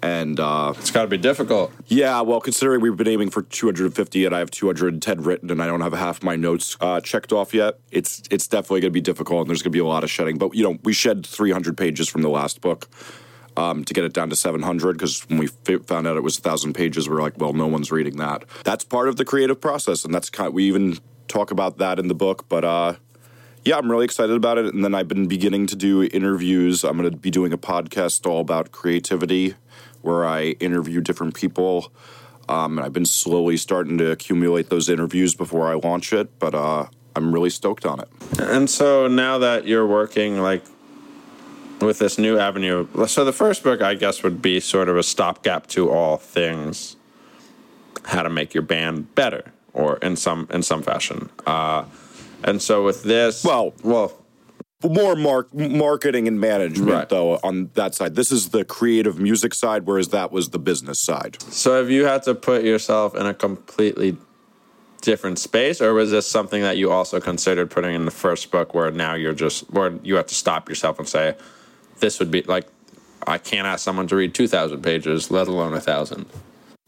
[0.00, 1.72] And uh, it's got to be difficult.
[1.86, 5.66] Yeah, well, considering we've been aiming for 250 and I have 210 written and I
[5.66, 9.00] don't have half my notes uh, checked off yet, it's it's definitely going to be
[9.00, 10.38] difficult and there's going to be a lot of shedding.
[10.38, 12.88] But you know, we shed 300 pages from the last book
[13.58, 16.38] um, to get it down to 700 because when we f- found out it was
[16.38, 18.44] 1,000 pages, we are like, well, no one's reading that.
[18.62, 20.48] That's part of the creative process, and that's kind.
[20.48, 22.94] Of, we even talk about that in the book, but uh,
[23.64, 24.72] yeah, I'm really excited about it.
[24.72, 26.84] And then I've been beginning to do interviews.
[26.84, 29.56] I'm going to be doing a podcast all about creativity,
[30.08, 31.92] where I interview different people.
[32.48, 36.54] Um, and I've been slowly starting to accumulate those interviews before I launch it, but
[36.54, 38.08] uh, I'm really stoked on it.
[38.40, 40.64] And so now that you're working like
[41.80, 42.88] with this new avenue.
[43.06, 46.96] So the first book, I guess, would be sort of a stopgap to all things
[48.04, 51.28] how to make your band better, or in some in some fashion.
[51.46, 51.84] Uh,
[52.42, 54.12] and so with this, well, well,
[54.84, 57.08] more mark, marketing and management right.
[57.08, 58.14] though on that side.
[58.14, 61.42] This is the creative music side, whereas that was the business side.
[61.42, 64.16] So have you had to put yourself in a completely
[65.00, 68.74] different space, or was this something that you also considered putting in the first book,
[68.74, 71.36] where now you're just, where you have to stop yourself and say
[72.00, 72.68] this would be like
[73.26, 76.26] I can't ask someone to read 2,000 pages, let alone a thousand.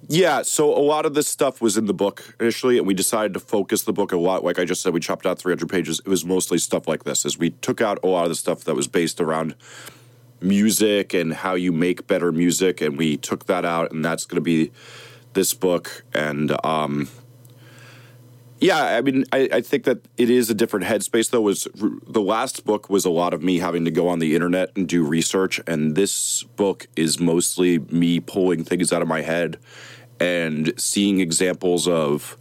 [0.08, 3.34] Yeah, so a lot of this stuff was in the book initially, and we decided
[3.34, 4.42] to focus the book a lot.
[4.42, 6.00] Like I just said, we chopped out 300 pages.
[6.00, 8.64] It was mostly stuff like this, as we took out a lot of the stuff
[8.64, 9.54] that was based around
[10.40, 14.36] music and how you make better music, and we took that out, and that's going
[14.36, 14.72] to be
[15.34, 16.02] this book.
[16.14, 17.08] And um,
[18.58, 21.30] Yeah, I mean, I, I think that it is a different headspace.
[21.30, 24.34] Though, was the last book was a lot of me having to go on the
[24.34, 29.20] internet and do research, and this book is mostly me pulling things out of my
[29.20, 29.58] head
[30.20, 32.37] and seeing examples of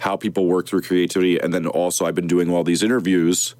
[0.00, 3.54] how people work through creativity, and then also I've been doing all these interviews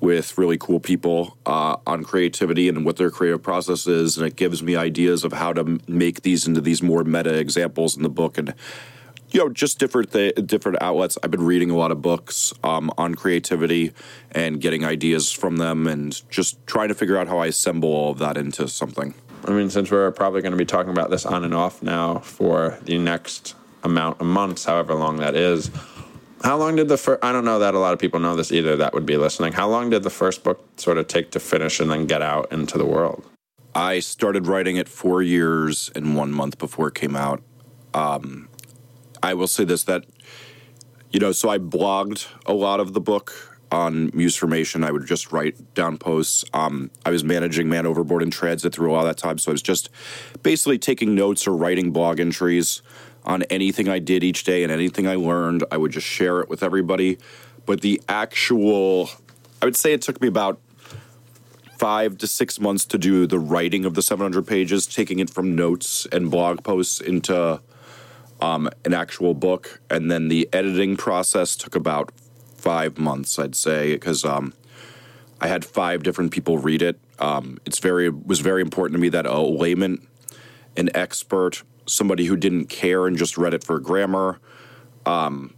[0.00, 4.36] with really cool people uh, on creativity and what their creative process is, and it
[4.36, 8.08] gives me ideas of how to make these into these more meta examples in the
[8.08, 8.38] book.
[8.38, 8.54] And
[9.30, 11.18] you know just different th- different outlets.
[11.22, 13.92] I've been reading a lot of books um, on creativity
[14.32, 18.10] and getting ideas from them and just trying to figure out how i assemble all
[18.10, 21.24] of that into something I mean, since we're probably going to be talking about this
[21.24, 25.70] on and off now for the next amount of months, however long that is,
[26.42, 27.24] how long did the first?
[27.24, 28.76] I don't know that a lot of people know this either.
[28.76, 29.52] That would be listening.
[29.52, 32.52] How long did the first book sort of take to finish and then get out
[32.52, 33.24] into the world?
[33.74, 37.42] i started writing it four years and one month before it came out
[37.94, 38.48] um,
[39.22, 40.04] i will say this that
[41.10, 44.84] you know so i blogged a lot of the book on Musformation.
[44.84, 46.44] I would just write down posts.
[46.52, 49.50] Um, I was managing Man Overboard and Transit through a lot of that time, so
[49.50, 49.90] I was just
[50.42, 52.82] basically taking notes or writing blog entries
[53.24, 55.64] on anything I did each day and anything I learned.
[55.70, 57.18] I would just share it with everybody.
[57.66, 59.10] But the actual,
[59.60, 60.58] I would say it took me about
[61.78, 65.54] five to six months to do the writing of the 700 pages, taking it from
[65.54, 67.60] notes and blog posts into
[68.40, 69.80] um, an actual book.
[69.90, 72.10] And then the editing process took about
[72.58, 74.52] five months, I'd say, because um,
[75.40, 76.98] I had five different people read it.
[77.18, 80.06] Um, it's very was very important to me that a layman,
[80.76, 84.40] an expert, somebody who didn't care and just read it for grammar,
[85.06, 85.54] um,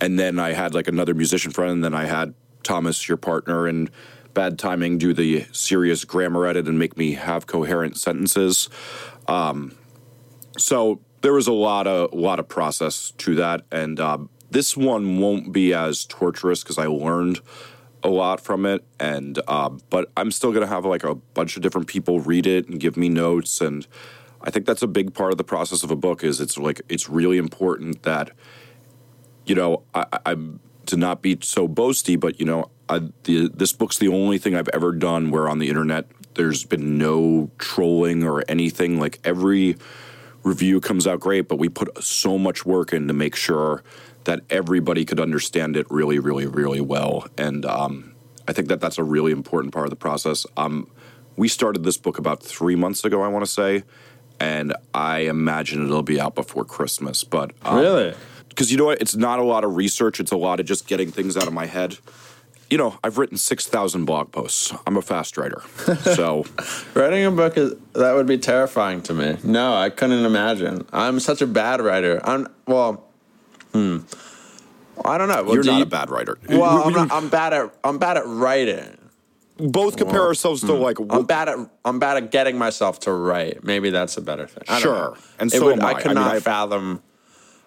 [0.00, 3.66] and then I had like another musician friend, and then I had Thomas, your partner,
[3.66, 3.90] and
[4.34, 8.68] bad timing, do the serious grammar edit and make me have coherent sentences.
[9.26, 9.76] Um,
[10.56, 15.18] so there was a lot of lot of process to that, and um, this one
[15.18, 17.40] won't be as torturous because I learned
[18.02, 21.62] a lot from it, and uh, but I'm still gonna have like a bunch of
[21.62, 23.86] different people read it and give me notes, and
[24.40, 26.22] I think that's a big part of the process of a book.
[26.22, 28.30] Is it's like it's really important that
[29.46, 33.72] you know I, I'm to not be so boasty, but you know I, the, this
[33.72, 38.22] book's the only thing I've ever done where on the internet there's been no trolling
[38.22, 38.98] or anything.
[39.00, 39.76] Like every
[40.44, 43.82] review comes out great, but we put so much work in to make sure
[44.24, 47.26] that everybody could understand it really, really, really well.
[47.38, 48.14] And um,
[48.46, 50.46] I think that that's a really important part of the process.
[50.56, 50.90] Um,
[51.36, 53.84] we started this book about three months ago, I want to say,
[54.40, 57.24] and I imagine it'll be out before Christmas.
[57.24, 58.14] But um, Really?
[58.48, 60.86] because you know what, it's not a lot of research; it's a lot of just
[60.88, 61.98] getting things out of my head.
[62.70, 64.74] You know, I've written six thousand blog posts.
[64.86, 65.62] I'm a fast writer,
[66.02, 66.44] so
[66.94, 69.36] Writing a book is that would be terrifying to me.
[69.42, 70.86] No, I couldn't imagine.
[70.92, 72.20] I'm such a bad writer.
[72.24, 73.04] I'm well.
[73.78, 73.98] Hmm.
[75.04, 75.44] I don't know.
[75.44, 76.38] Well, you're do not you- a bad writer.
[76.48, 78.98] Well, I'm, not, I'm bad at I'm bad at writing.
[79.58, 83.62] both compare ourselves to like I'm bad at I'm bad at getting myself to write.
[83.64, 84.64] Maybe that's a better thing.
[84.68, 85.16] I Sure.
[85.38, 85.88] And so would, I.
[85.88, 87.02] I I could mean, not I- fathom.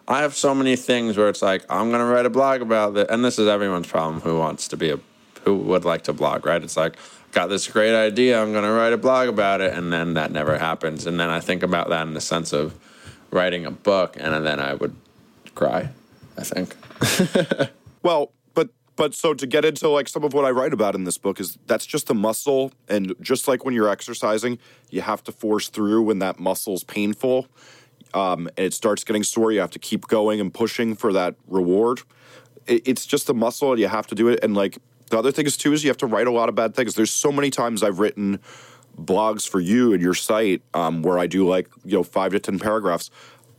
[0.07, 3.07] I have so many things where it's like I'm gonna write a blog about it,
[3.09, 4.19] and this is everyone's problem.
[4.21, 4.99] Who wants to be a
[5.45, 6.61] who would like to blog, right?
[6.61, 6.97] It's like
[7.31, 8.41] got this great idea.
[8.41, 11.07] I'm gonna write a blog about it, and then that never happens.
[11.07, 12.73] And then I think about that in the sense of
[13.31, 14.95] writing a book, and then I would
[15.55, 15.89] cry.
[16.41, 17.71] I think.
[18.03, 21.03] Well, but but so to get into like some of what I write about in
[21.03, 25.23] this book is that's just a muscle, and just like when you're exercising, you have
[25.25, 27.47] to force through when that muscle's painful,
[28.13, 29.51] um, and it starts getting sore.
[29.51, 32.01] You have to keep going and pushing for that reward.
[32.67, 34.39] It, it's just a muscle, and you have to do it.
[34.43, 34.77] And like
[35.09, 36.95] the other thing is too is you have to write a lot of bad things.
[36.95, 38.39] There's so many times I've written
[38.99, 42.39] blogs for you and your site um, where I do like you know five to
[42.39, 43.11] ten paragraphs.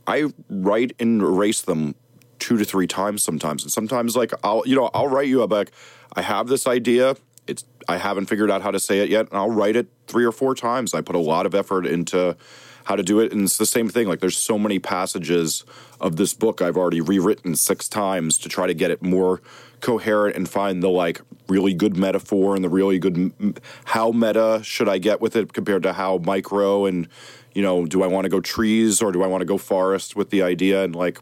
[0.05, 1.95] I write and erase them
[2.43, 5.45] two to three times sometimes, and sometimes like I'll you know I'll write you a
[5.45, 5.71] like
[6.13, 7.15] I have this idea.
[7.47, 10.25] It's I haven't figured out how to say it yet, and I'll write it three
[10.25, 10.93] or four times.
[10.93, 12.35] I put a lot of effort into
[12.83, 14.09] how to do it, and it's the same thing.
[14.09, 15.63] Like there's so many passages
[16.01, 19.41] of this book I've already rewritten six times to try to get it more
[19.79, 24.89] coherent and find the like really good metaphor and the really good how meta should
[24.89, 27.07] I get with it compared to how micro and
[27.53, 30.15] you know do I want to go trees or do I want to go forest
[30.15, 31.19] with the idea and like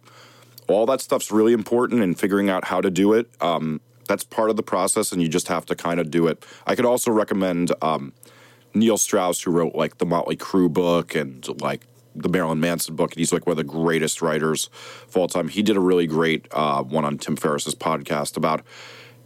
[0.72, 3.30] all that stuff's really important and figuring out how to do it.
[3.41, 6.45] Um, that's part of the process and you just have to kind of do it.
[6.65, 8.13] I could also recommend um,
[8.74, 11.82] neil strauss who wrote like the motley crue book and like
[12.13, 14.69] the marilyn manson book and he's like one of the greatest writers
[15.07, 15.47] of all time.
[15.47, 18.61] He did a really great uh, one on tim ferriss's podcast about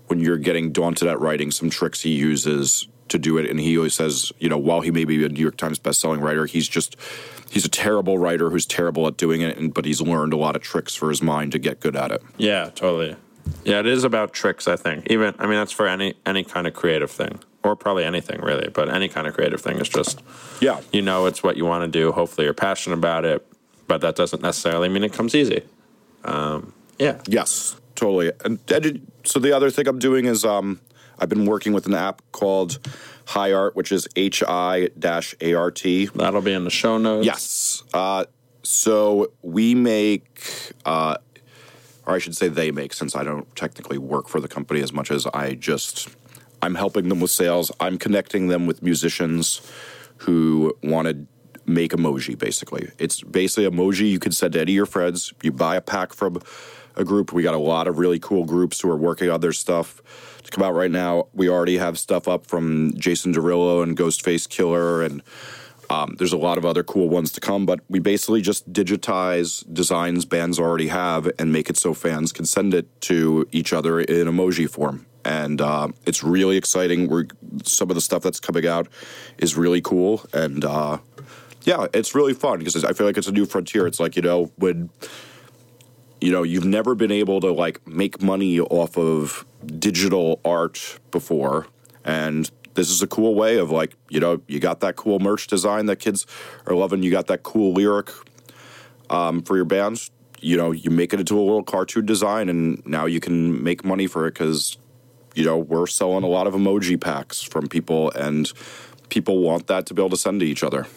[0.07, 3.77] when you're getting daunted at writing some tricks he uses to do it and he
[3.77, 6.67] always says you know while he may be a new york times bestselling writer he's
[6.67, 6.95] just
[7.51, 10.55] he's a terrible writer who's terrible at doing it and but he's learned a lot
[10.55, 13.15] of tricks for his mind to get good at it Yeah, totally.
[13.63, 14.67] Yeah, it is about tricks.
[14.67, 15.05] I think.
[15.11, 18.69] Even I mean, that's for any any kind of creative thing, or probably anything really.
[18.69, 20.23] But any kind of creative thing is just
[20.61, 20.81] Yeah.
[20.91, 22.11] you know it's what you want to do.
[22.11, 23.45] Hopefully, you're passionate about it,
[23.87, 25.61] but that doesn't necessarily mean it comes easy.
[26.23, 27.19] Um, yeah.
[27.27, 28.31] Yes, totally.
[28.43, 30.79] And, and so the other thing I'm doing is um,
[31.19, 32.79] I've been working with an app called
[33.25, 34.89] High Art, which is H I
[35.41, 36.05] A R T.
[36.15, 37.25] That'll be in the show notes.
[37.25, 37.83] Yes.
[37.93, 38.25] Uh,
[38.63, 41.17] so we make, uh,
[42.05, 44.91] or I should say they make, since I don't technically work for the company as
[44.91, 46.09] much as I just,
[46.61, 47.71] I'm helping them with sales.
[47.79, 49.61] I'm connecting them with musicians
[50.17, 51.27] who want to
[51.65, 52.91] make emoji, basically.
[52.99, 55.33] It's basically emoji you can send to any of your friends.
[55.41, 56.41] You buy a pack from
[56.95, 57.33] a group.
[57.33, 60.01] We got a lot of really cool groups who are working on their stuff
[60.43, 61.27] to come out right now.
[61.33, 65.21] We already have stuff up from Jason Derulo and Ghostface Killah and
[65.89, 69.63] um, there's a lot of other cool ones to come, but we basically just digitize
[69.71, 73.99] designs bands already have and make it so fans can send it to each other
[73.99, 75.05] in emoji form.
[75.23, 77.07] And uh, it's really exciting.
[77.07, 77.25] We're,
[77.63, 78.87] some of the stuff that's coming out
[79.37, 80.23] is really cool.
[80.33, 80.99] And uh,
[81.63, 83.87] yeah, it's really fun because I feel like it's a new frontier.
[83.87, 84.89] It's like, you know, when
[86.25, 89.45] you know you've never been able to like make money off of
[89.77, 91.67] digital art before.
[92.03, 95.45] And this is a cool way of like you know you got that cool merch
[95.45, 96.25] design that kids
[96.65, 98.09] are loving you got that cool lyric
[99.11, 100.09] um, for your bands.
[100.41, 103.85] You know you make it into a little cartoon design and now you can make
[103.85, 104.79] money for it because
[105.35, 108.51] you know we're selling a lot of emoji packs from people and
[109.09, 110.87] people want that to be able to send to each other.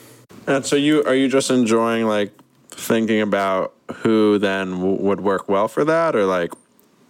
[0.47, 2.33] And so you are you just enjoying like
[2.71, 6.53] thinking about who then w- would work well for that, or like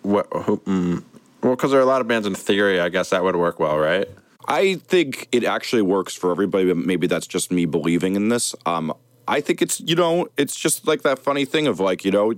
[0.03, 0.27] what?
[0.33, 1.05] Who, mm,
[1.43, 2.81] well, because there are a lot of bands in theory.
[2.81, 4.09] I guess that would work well, right?
[4.47, 8.55] I think it actually works for everybody, but maybe that's just me believing in this.
[8.65, 8.95] Um,
[9.27, 12.35] I think it's you know it's just like that funny thing of like you know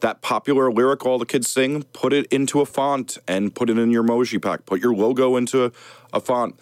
[0.00, 1.82] that popular lyric all the kids sing.
[1.92, 4.64] Put it into a font and put it in your emoji pack.
[4.66, 5.72] Put your logo into a,
[6.14, 6.58] a font.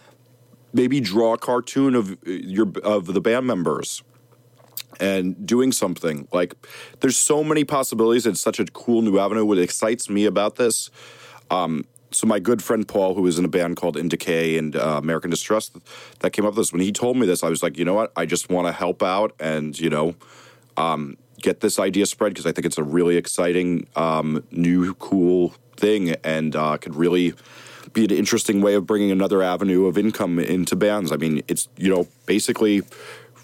[0.72, 4.03] Maybe draw a cartoon of uh, your of the band members
[5.01, 6.28] and doing something.
[6.32, 6.55] Like
[7.01, 9.44] there's so many possibilities it's such a cool new avenue.
[9.44, 10.90] What excites me about this
[11.51, 14.76] um, so my good friend paul who was in a band called in decay and
[14.76, 15.70] uh, american distress
[16.20, 16.72] that came up with this.
[16.72, 18.12] When he told me this i was like you know what?
[18.16, 20.14] I just want to help out and you know
[20.76, 25.55] um, get this idea spread because i think it's a really exciting um, new cool
[25.76, 27.34] thing and uh, could really
[27.92, 31.68] be an interesting way of bringing another avenue of income into bands i mean it's
[31.76, 32.82] you know basically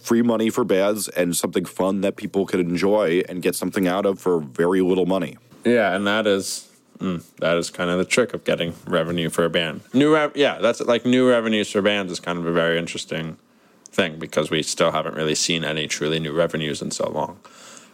[0.04, 4.04] free money for bands and something fun that people could enjoy and get something out
[4.04, 5.38] of for very little money.
[5.64, 9.44] Yeah, and that is mm, that is kind of the trick of getting revenue for
[9.44, 9.80] a band.
[9.94, 13.38] New, rev- yeah, that's like new revenues for bands is kind of a very interesting
[13.86, 17.38] thing because we still haven't really seen any truly new revenues in so long.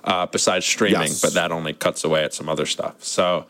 [0.02, 1.20] Uh, besides streaming, Yes.
[1.20, 3.04] but that only cuts away at some other stuff.
[3.04, 3.44] So,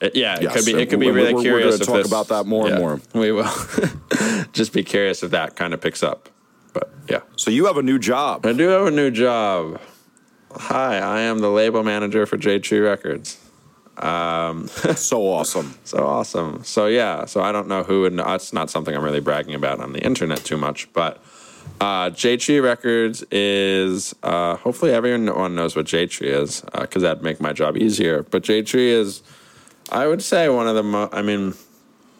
[0.00, 1.80] it, yeah, it Yes, could be it could be we're- really we're- we're curious.
[1.80, 3.00] if talk this- about that more and more.
[3.14, 3.50] We will
[4.52, 6.28] just be curious if that kind of picks up.
[6.76, 7.20] But yeah.
[7.36, 8.44] So you have a new job.
[8.44, 9.80] I do have a new job.
[10.52, 13.38] Hi, I am the label manager for Jade Tree Records.
[13.96, 15.78] Um, so awesome.
[15.84, 16.64] So awesome.
[16.64, 18.30] So yeah, so I don't know who would know.
[18.34, 21.22] It's not something I'm really bragging about on the internet too much, but
[21.80, 27.22] uh, Jade Tree Records is uh, hopefully everyone knows what Jade Tree is because that'd
[27.22, 28.22] make my job easier.
[28.22, 29.22] But Jade Tree is,
[29.90, 31.54] I would say, one of the mo- I mean,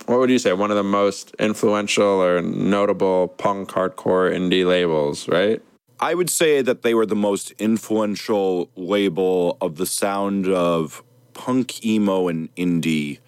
[0.06, 0.52] what would you say?
[0.52, 5.60] One of the most influential or notable punk hardcore indie labels, right?
[5.98, 11.02] I would say that they were the most influential label of the sound of
[11.34, 13.18] punk emo and indie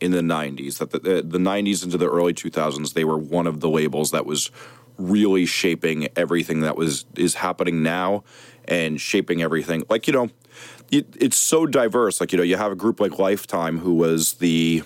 [0.00, 0.78] in the 90s.
[0.78, 4.10] That the, the, the 90s into the early 2000s, they were one of the labels
[4.10, 4.50] that was
[4.98, 8.24] really shaping everything that was is happening now
[8.66, 9.84] and shaping everything.
[9.88, 10.30] Like, you know,
[10.90, 12.20] it, it's so diverse.
[12.20, 14.82] Like, you know, you have a group like Lifetime who was the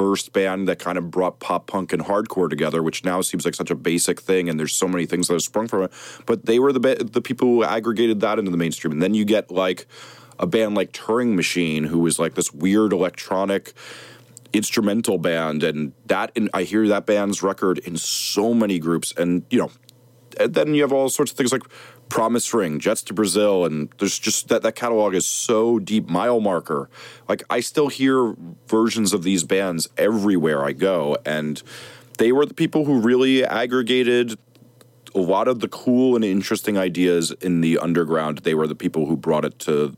[0.00, 3.54] first band that kind of brought pop punk and hardcore together, which now seems like
[3.54, 5.92] such a basic thing, and there's so many things that have sprung from it.
[6.24, 9.12] But they were the ba- the people who aggregated that into the mainstream, and then
[9.12, 9.86] you get like
[10.38, 13.74] a band like Turing Machine, who was like this weird electronic
[14.54, 19.44] instrumental band, and that and I hear that band's record in so many groups, and
[19.50, 19.70] you know,
[20.40, 21.64] and then you have all sorts of things like
[22.10, 26.10] Promise Ring, Jets to Brazil, and there's just that that catalog is so deep.
[26.10, 26.90] Mile Marker,
[27.28, 28.34] like I still hear
[28.66, 31.62] versions of these bands everywhere I go, and
[32.18, 34.36] they were the people who really aggregated
[35.14, 38.38] a lot of the cool and interesting ideas in the underground.
[38.38, 39.96] They were the people who brought it to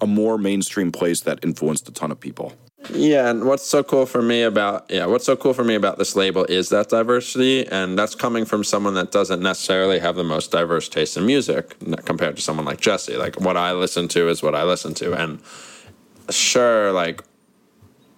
[0.00, 2.52] a more mainstream place that influenced a ton of people.
[2.90, 5.98] Yeah, and what's so cool for me about yeah, what's so cool for me about
[5.98, 10.24] this label is that diversity, and that's coming from someone that doesn't necessarily have the
[10.24, 13.16] most diverse taste in music compared to someone like Jesse.
[13.16, 15.40] Like what I listen to is what I listen to, and
[16.30, 17.22] sure, like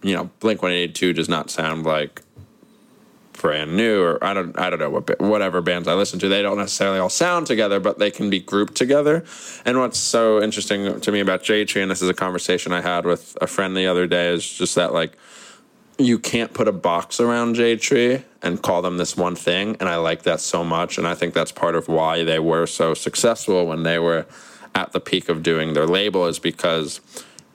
[0.03, 2.23] you know, Blink 182 does not sound like
[3.37, 6.29] brand new or I don't I don't know what whatever bands I listen to.
[6.29, 9.25] They don't necessarily all sound together but they can be grouped together.
[9.65, 12.81] And what's so interesting to me about Jade Tree and this is a conversation I
[12.81, 15.17] had with a friend the other day is just that like
[15.99, 19.89] you can't put a box around Jade Tree and call them this one thing and
[19.89, 22.95] I like that so much and I think that's part of why they were so
[22.95, 24.27] successful when they were
[24.75, 27.01] at the peak of doing their label is because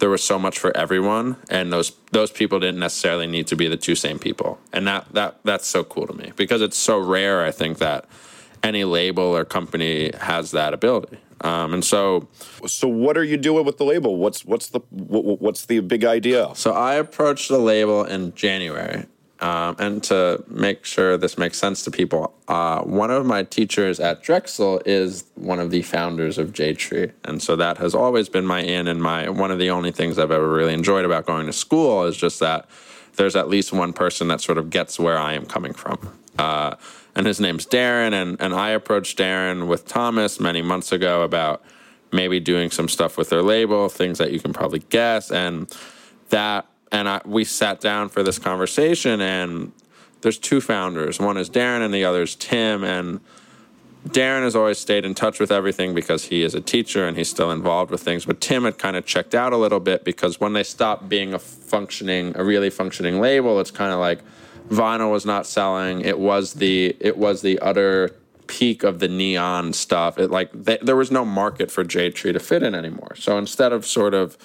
[0.02, 3.68] there was so much for everyone and those those people didn't necessarily need to be
[3.68, 4.60] the two same people.
[4.74, 8.06] And that that that's so cool to me because it's so rare i think that
[8.64, 11.18] any label or company has that ability.
[11.42, 12.28] Um, and so
[12.68, 14.18] so what are you doing with the label?
[14.18, 16.52] What's what's the what's the big idea?
[16.56, 19.06] So i approached the label in january
[19.42, 24.00] um, and to make sure this makes sense to people, uh, one of my teachers
[24.00, 28.30] at Drexel is one of the founders of Jade Tree, and so that has always
[28.30, 31.26] been my in and my one of the only things I've ever really enjoyed about
[31.26, 32.68] going to school is just that
[33.16, 36.00] there's at least one person that sort of gets where I am coming from.
[36.38, 36.76] Uh,
[37.16, 41.64] and his name's Darren, and and I approached Darren with Thomas many months ago about
[42.14, 45.76] maybe doing some stuff with their label, things that you can probably guess, and
[46.30, 49.72] that and I, we sat down for this conversation and
[50.22, 51.20] there's two founders.
[51.20, 52.84] One is darren and the other is tim.
[52.84, 53.22] And
[54.08, 57.30] darren has always stayed in touch with everything because he is a teacher and he's
[57.30, 58.26] still involved with things.
[58.26, 61.34] But tim had kind of checked out a little bit because when they stopped being
[61.34, 64.20] a functioning a really functioning label it's kind of like
[64.70, 66.02] vinyl was not selling.
[66.02, 68.16] It was the it was the utter
[68.48, 70.18] peak of the neon stuff.
[70.18, 73.16] It like they, there was no market for jade tree to fit in anymore.
[73.16, 74.38] So instead of sort of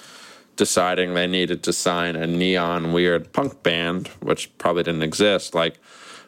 [0.57, 5.79] deciding they needed to sign a neon weird punk band, which probably didn't exist, like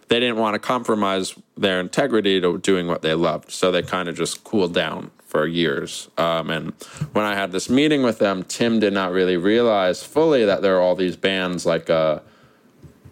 [0.08, 3.50] they didn't want to compromise their integrity to doing what they loved.
[3.50, 6.08] So they kind of just cooled down for years.
[6.16, 6.72] Um, and
[7.12, 10.76] when I had this meeting with them, Tim did not really realize fully that there
[10.76, 12.20] are all these bands like uh,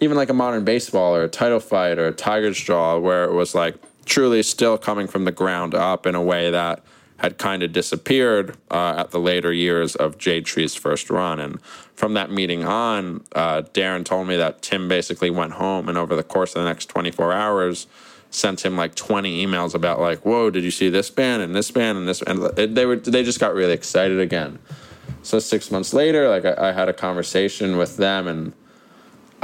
[0.00, 3.32] even like a modern baseball or a title fight or a tiger's jaw, where it
[3.32, 6.82] was like truly still coming from the ground up in a way that
[7.18, 11.40] had kind of disappeared uh, at the later years of Jade Tree's first run.
[11.40, 11.60] And
[11.94, 16.14] from that meeting on, uh, Darren told me that Tim basically went home and over
[16.14, 17.86] the course of the next 24 hours,
[18.30, 21.70] sent him like 20 emails about like, whoa, did you see this band and this
[21.70, 22.20] band and this?
[22.22, 24.58] And they were they just got really excited again.
[25.22, 28.52] So six months later, like I, I had a conversation with them and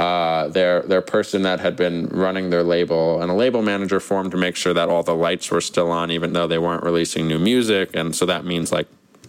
[0.03, 3.21] uh, their their person that had been running their label.
[3.21, 6.11] And a label manager formed to make sure that all the lights were still on
[6.11, 7.91] even though they weren't releasing new music.
[7.93, 8.87] And so that means like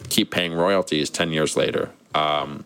[0.09, 1.93] keep paying royalties 10 years later.
[2.13, 2.65] Um,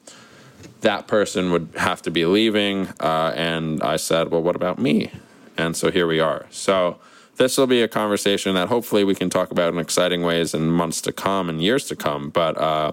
[0.81, 5.11] that person would have to be leaving uh, and i said well what about me?
[5.57, 6.47] And so here we are.
[6.51, 6.99] So
[7.37, 10.71] this will be a conversation that hopefully we can talk about in exciting ways in
[10.71, 12.31] months to come and years to come.
[12.31, 12.93] But uh,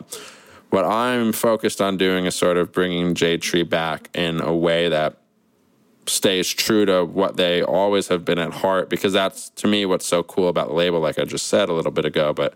[0.70, 4.90] what I'm focused on doing is sort of bringing Jade Tree back in a way
[4.90, 5.18] that
[6.08, 10.06] stays true to what they always have been at heart because that's to me what's
[10.06, 12.54] so cool about the label like i just said a little bit ago but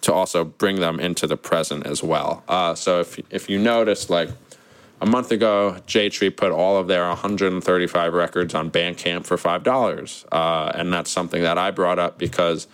[0.00, 2.42] to also bring them into the present as well.
[2.48, 4.30] Uh, so if, if you noticed like
[5.00, 10.24] a month ago jade tree put all of their 135 records on bandcamp for $5
[10.32, 12.66] uh, and that's something that i brought up because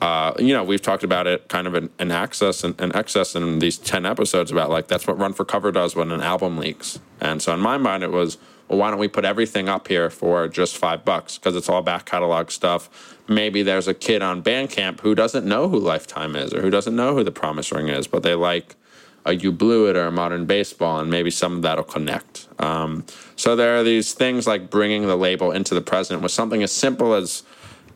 [0.00, 3.34] uh, you know, we've talked about it kind of in, in access and, and, excess
[3.34, 6.56] in these 10 episodes about like that's what Run for Cover does when an album
[6.56, 7.00] leaks.
[7.20, 8.38] And so in my mind, it was,
[8.68, 11.36] well, why don't we put everything up here for just five bucks?
[11.36, 13.18] Because it's all back catalog stuff.
[13.26, 16.94] Maybe there's a kid on Bandcamp who doesn't know who Lifetime is or who doesn't
[16.94, 18.76] know who The Promise Ring is, but they like
[19.24, 22.48] a You Blew It or a Modern Baseball, and maybe some of that'll connect.
[22.58, 26.62] Um, so there are these things like bringing the label into the present with something
[26.62, 27.42] as simple as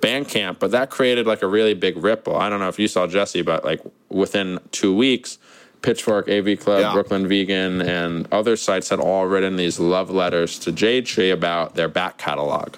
[0.03, 2.37] Bandcamp, but that created like a really big ripple.
[2.37, 3.81] I don't know if you saw Jesse, but like
[4.11, 5.39] within two weeks,
[5.81, 6.93] Pitchfork, AV Club, yeah.
[6.93, 11.77] Brooklyn Vegan, and other sites had all written these love letters to Jade Tree about
[11.77, 12.75] their back catalog.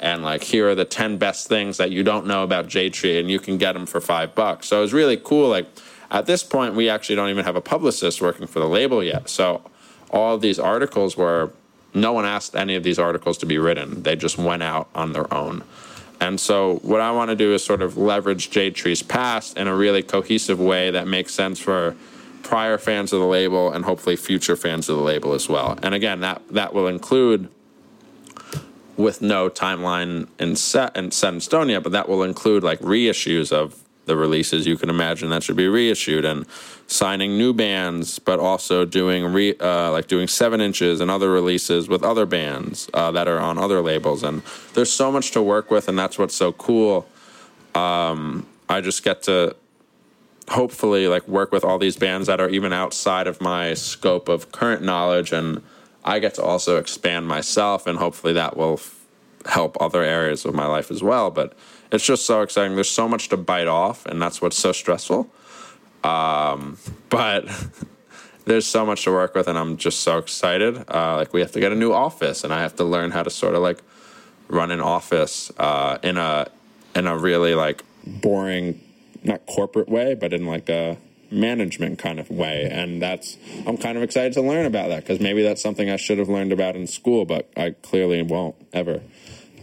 [0.00, 3.18] And like, here are the 10 best things that you don't know about Jade Tree,
[3.18, 4.68] and you can get them for five bucks.
[4.68, 5.48] So it was really cool.
[5.48, 5.66] Like,
[6.10, 9.28] at this point, we actually don't even have a publicist working for the label yet.
[9.28, 9.62] So
[10.10, 11.52] all these articles were,
[11.94, 15.12] no one asked any of these articles to be written, they just went out on
[15.12, 15.62] their own.
[16.22, 19.66] And so, what I want to do is sort of leverage Jade Tree's past in
[19.66, 21.96] a really cohesive way that makes sense for
[22.44, 25.76] prior fans of the label and hopefully future fans of the label as well.
[25.82, 27.48] And again, that that will include
[28.96, 32.78] with no timeline in set and set in stone yet, but that will include like
[32.78, 36.46] reissues of the releases you can imagine that should be reissued and
[36.92, 41.88] signing new bands, but also doing re, uh, like doing seven inches and other releases
[41.88, 44.22] with other bands uh, that are on other labels.
[44.22, 44.42] And
[44.74, 47.08] there's so much to work with, and that's what's so cool.
[47.74, 49.56] Um, I just get to
[50.48, 54.52] hopefully like work with all these bands that are even outside of my scope of
[54.52, 55.62] current knowledge and
[56.04, 58.98] I get to also expand myself, and hopefully that will f-
[59.46, 61.30] help other areas of my life as well.
[61.30, 61.54] But
[61.92, 62.74] it's just so exciting.
[62.74, 65.30] There's so much to bite off, and that's what's so stressful.
[66.04, 66.78] Um,
[67.08, 67.48] but
[68.44, 70.84] there's so much to work with, and I'm just so excited.
[70.88, 73.22] Uh, like we have to get a new office, and I have to learn how
[73.22, 73.82] to sort of like
[74.48, 76.48] run an office uh, in a
[76.94, 78.80] in a really like boring,
[79.22, 80.98] not corporate way, but in like a
[81.30, 82.68] management kind of way.
[82.70, 83.36] And that's
[83.66, 86.28] I'm kind of excited to learn about that because maybe that's something I should have
[86.28, 89.02] learned about in school, but I clearly won't ever.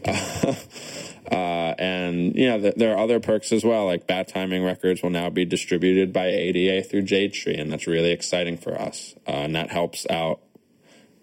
[0.06, 0.56] Uh,
[1.38, 3.86] and you know, th- there are other perks as well.
[3.86, 7.88] Like Bad Timing Records will now be distributed by ADA through Jade Tree, and that's
[7.88, 9.16] really exciting for us.
[9.28, 10.42] Uh, and that helps out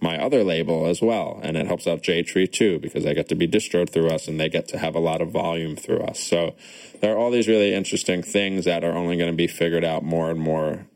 [0.01, 3.29] my other label as well, and it helps out Jade Tree too because they get
[3.29, 6.01] to be distroed through us, and they get to have a lot of volume through
[6.01, 6.21] us.
[6.21, 6.55] So
[7.01, 10.05] there are all these really interesting things that are only going to be figured out
[10.05, 10.87] more and more,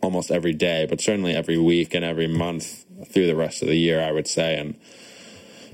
[0.00, 3.76] almost every day, but certainly every week and every month through the rest of the
[3.76, 4.76] year, I would say, and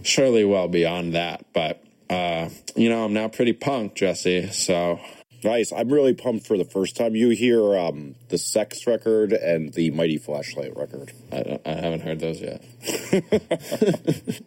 [0.02, 1.44] surely well beyond that.
[1.52, 4.50] But uh, you know, I'm now pretty pumped, Jesse.
[4.52, 5.00] So
[5.44, 5.72] Nice.
[5.72, 9.90] I'm really pumped for the first time you hear um, the Sex record and the
[9.90, 11.12] Mighty Flashlight record.
[11.32, 12.62] I, I haven't heard those yet.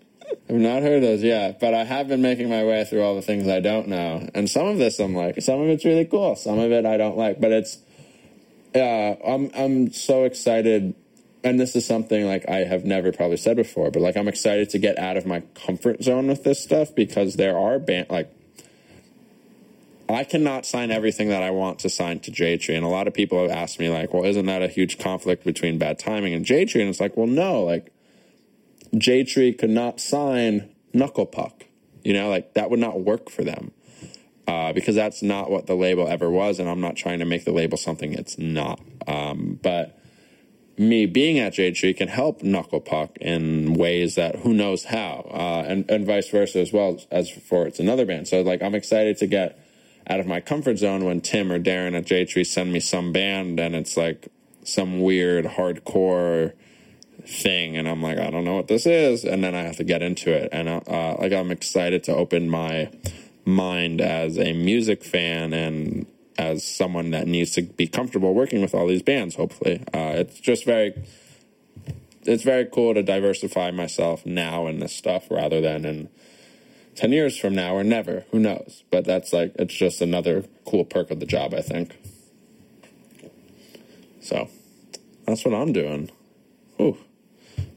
[0.50, 3.22] I've not heard those yet, but I have been making my way through all the
[3.22, 6.36] things I don't know, and some of this I'm like, some of it's really cool,
[6.36, 7.78] some of it I don't like, but it's,
[8.76, 10.94] yeah, I'm I'm so excited,
[11.44, 14.70] and this is something like I have never probably said before, but like I'm excited
[14.72, 18.32] to get out of my comfort zone with this stuff because there are band like
[20.14, 22.76] I cannot sign everything that I want to sign to Jade Tree.
[22.76, 25.44] And a lot of people have asked me, like, well, isn't that a huge conflict
[25.44, 26.82] between bad timing and Jade Tree?
[26.82, 27.92] And it's like, well, no, like,
[28.98, 31.66] Jade Tree could not sign Knuckle Puck.
[32.04, 33.72] You know, like, that would not work for them
[34.48, 36.60] uh, because that's not what the label ever was.
[36.60, 38.82] And I'm not trying to make the label something it's not.
[39.08, 40.01] Um, but
[40.82, 45.30] me being at Jade Tree can help Knuckle Puck in ways that who knows how,
[45.32, 48.28] uh, and, and vice versa as well as for it's another band.
[48.28, 49.60] So, like, I'm excited to get
[50.08, 53.12] out of my comfort zone when Tim or Darren at Jade Tree send me some
[53.12, 54.28] band and it's like
[54.64, 56.54] some weird hardcore
[57.26, 59.84] thing and I'm like I don't know what this is and then I have to
[59.84, 62.90] get into it and uh, uh, like I'm excited to open my
[63.46, 66.08] mind as a music fan and
[66.42, 69.84] as someone that needs to be comfortable working with all these bands hopefully.
[69.94, 70.94] Uh, it's just very
[72.24, 76.10] it's very cool to diversify myself now in this stuff rather than in
[76.96, 78.26] 10 years from now or never.
[78.32, 78.84] Who knows?
[78.92, 81.96] But that's like it's just another cool perk of the job i think.
[84.20, 84.50] So
[85.28, 86.10] that's what i'm doing.
[86.80, 86.98] Ooh,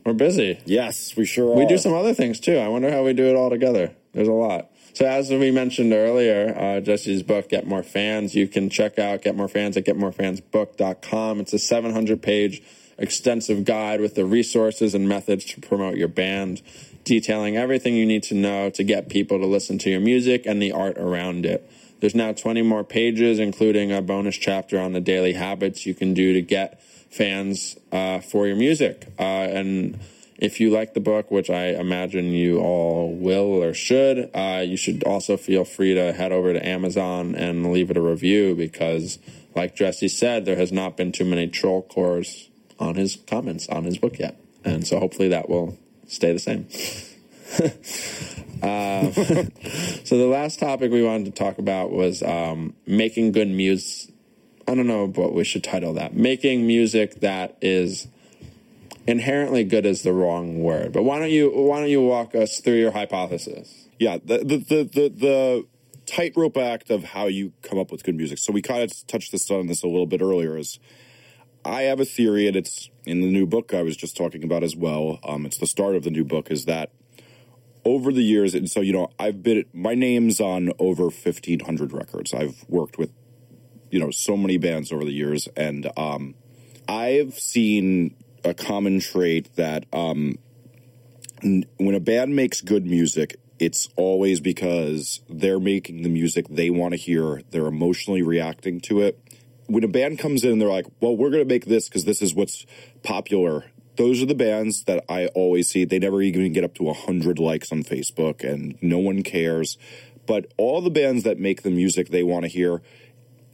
[0.07, 0.59] we're busy.
[0.65, 1.57] Yes, we sure are.
[1.59, 2.57] we do some other things too.
[2.57, 3.93] I wonder how we do it all together.
[4.13, 8.49] There's a lot so as we mentioned earlier uh, jesse's book get more fans you
[8.49, 12.63] can check out get more fans at getmorefansbook.com it's a 700 page
[12.97, 16.63] extensive guide with the resources and methods to promote your band
[17.05, 20.61] detailing everything you need to know to get people to listen to your music and
[20.61, 21.71] the art around it.
[22.01, 26.13] There's now 20 more pages, including a bonus chapter on the daily habits you can
[26.13, 29.07] do to get fans uh, for your music.
[29.19, 29.99] Uh, and
[30.45, 34.77] if you like the book, which I imagine you all will or should, uh, you
[34.77, 39.19] should also feel free to head over to Amazon and leave it a review because,
[39.55, 43.85] like Jesse said, there has not been too many troll cores on his comments on
[43.85, 44.39] his book yet.
[44.65, 46.69] And so hopefully that will stay the same.
[48.63, 49.11] Uh,
[50.05, 54.15] so the last topic we wanted to talk about was um, making good music.
[54.67, 56.17] I don't know what we should title that.
[56.17, 58.09] Making music that is
[59.07, 60.93] inherently good is the wrong word.
[60.93, 63.85] But why don't you why don't you walk us through your hypothesis?
[63.99, 65.67] yeah the the the the, the
[66.07, 69.33] tightrope act of how you come up with good music so we kind of touched
[69.33, 70.79] this on this a little bit earlier is
[71.65, 74.63] i have a theory and it's in the new book i was just talking about
[74.63, 76.91] as well um, it's the start of the new book is that
[77.85, 82.35] over the years and so you know i've been my name's on over 1500 records
[82.35, 83.11] i've worked with
[83.91, 86.35] you know so many bands over the years and um,
[86.87, 88.15] i've seen
[88.45, 90.39] a common trait that um,
[91.43, 96.71] n- when a band makes good music it's always because they're making the music they
[96.71, 99.19] want to hear they're emotionally reacting to it.
[99.67, 102.21] When a band comes in they're like well we're going to make this because this
[102.21, 102.67] is what's
[103.03, 103.67] popular.
[103.97, 105.85] Those are the bands that i always see.
[105.85, 109.79] They never even get up to 100 likes on facebook and no one cares.
[110.27, 112.83] But all the bands that make the music they want to hear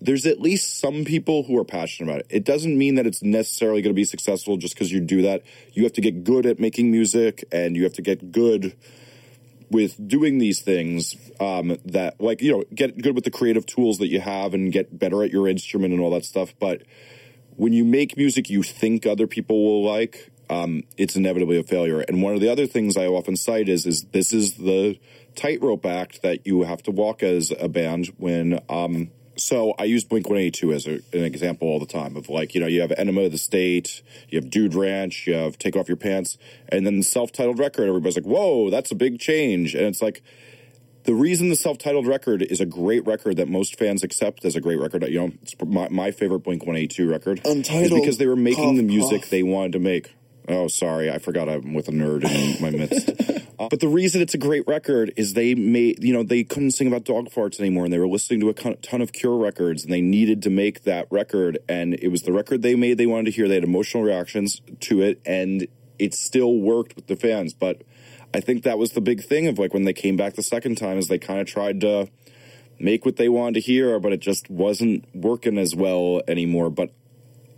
[0.01, 2.27] there's at least some people who are passionate about it.
[2.31, 5.43] It doesn't mean that it's necessarily going to be successful just because you do that.
[5.73, 8.75] You have to get good at making music and you have to get good
[9.71, 13.99] with doing these things um, that, like, you know, get good with the creative tools
[13.99, 16.55] that you have and get better at your instrument and all that stuff.
[16.59, 16.83] But
[17.57, 22.01] when you make music you think other people will like, um, it's inevitably a failure.
[22.01, 24.99] And one of the other things I often cite is is this is the
[25.37, 28.61] tightrope act that you have to walk as a band when.
[28.69, 29.11] Um,
[29.41, 32.61] so I use Blink 182 as a, an example all the time of like, you
[32.61, 35.89] know, you have Enema of the State, you have Dude Ranch, you have Take Off
[35.89, 36.39] Your Pants,
[36.69, 39.75] and then the self titled record, everybody's like, whoa, that's a big change.
[39.75, 40.23] And it's like,
[41.05, 44.61] the reason the self-titled record is a great record that most fans accept as a
[44.61, 48.01] great record, you know, it's my, my favorite Blink One Eighty Two record, Untitled, is
[48.01, 49.31] because they were making cough, the music cough.
[49.31, 50.15] they wanted to make.
[50.51, 53.09] Oh, sorry, I forgot I'm with a nerd in my midst.
[53.61, 56.73] Uh, but the reason it's a great record is they made, you know, they couldn't
[56.73, 59.85] sing about dog farts anymore, and they were listening to a ton of Cure records,
[59.85, 62.99] and they needed to make that record, and it was the record they made.
[62.99, 63.47] They wanted to hear.
[63.47, 67.83] They had emotional reactions to it, and it still worked with the fans, but.
[68.33, 70.79] I think that was the big thing of like when they came back the second
[70.79, 72.09] time is they kind of tried to
[72.79, 76.71] make what they wanted to hear, but it just wasn't working as well anymore.
[76.71, 76.93] But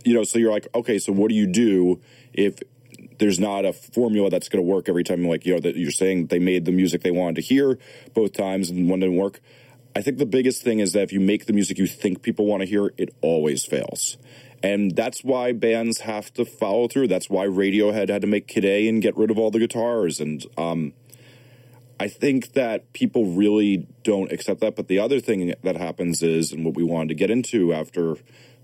[0.03, 2.01] you know, so you're like, okay, so what do you do
[2.33, 2.59] if
[3.23, 5.25] there's not a formula that's going to work every time?
[5.25, 7.79] Like you know that you're saying they made the music they wanted to hear
[8.13, 9.39] both times and one didn't work.
[9.95, 12.45] I think the biggest thing is that if you make the music you think people
[12.45, 14.17] want to hear, it always fails.
[14.61, 17.07] And that's why bands have to follow through.
[17.07, 20.19] That's why Radiohead had to make Kid A and get rid of all the guitars.
[20.19, 20.91] And um,
[22.01, 24.75] I think that people really don't accept that.
[24.75, 28.17] But the other thing that happens is, and what we wanted to get into after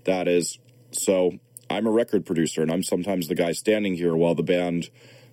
[0.04, 0.58] that is
[0.90, 1.38] so
[1.70, 4.90] I'm a record producer, and I'm sometimes the guy standing here while the band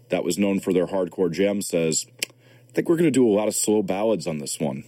[0.10, 3.34] that was known for their hardcore jam says, I think we're going to do a
[3.34, 4.84] lot of slow ballads on this one.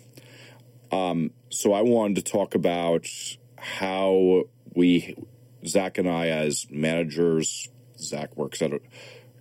[0.91, 3.07] Um, so I wanted to talk about
[3.57, 4.43] how
[4.75, 5.15] we,
[5.65, 8.71] Zach and I, as managers, Zach works at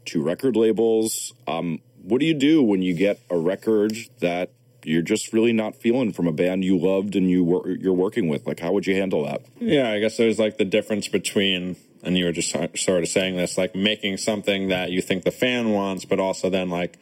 [0.05, 1.35] two record labels.
[1.47, 4.51] Um, what do you do when you get a record that
[4.83, 8.29] you're just really not feeling from a band you loved and you wor- you're working
[8.29, 8.47] with?
[8.47, 9.43] Like, how would you handle that?
[9.61, 13.37] Yeah, I guess there's like the difference between, and you were just sort of saying
[13.37, 16.99] this, like making something that you think the fan wants, but also then like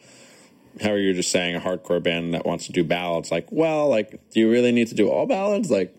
[0.81, 3.31] how are you just saying a hardcore band that wants to do ballads?
[3.31, 5.71] Like, well, like, do you really need to do all ballads?
[5.71, 5.95] Like,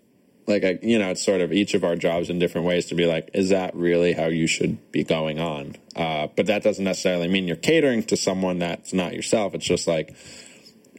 [0.47, 2.95] like I, you know, it's sort of each of our jobs in different ways to
[2.95, 5.77] be like, is that really how you should be going on?
[5.95, 9.55] Uh, but that doesn't necessarily mean you're catering to someone that's not yourself.
[9.55, 10.17] It's just like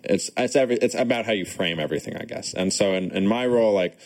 [0.04, 2.54] it's it's every it's about how you frame everything, I guess.
[2.54, 3.97] And so in, in my role, like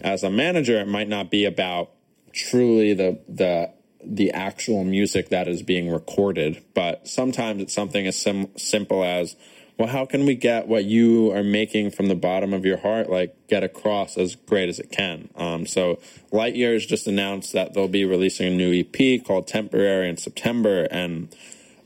[0.00, 1.90] as a manager, it might not be about
[2.32, 3.70] truly the the
[4.04, 9.34] the actual music that is being recorded, but sometimes it's something as sim- simple as,
[9.76, 13.10] well, how can we get what you are making from the bottom of your heart,
[13.10, 15.28] like get across as great as it can?
[15.36, 15.98] Um, so
[16.32, 21.34] Years just announced that they'll be releasing a new EP called Temporary in September, and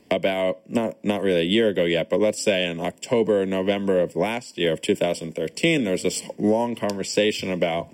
[0.09, 4.15] about not not really a year ago yet, but let's say in October, November of
[4.15, 7.89] last year of 2013, there was this long conversation about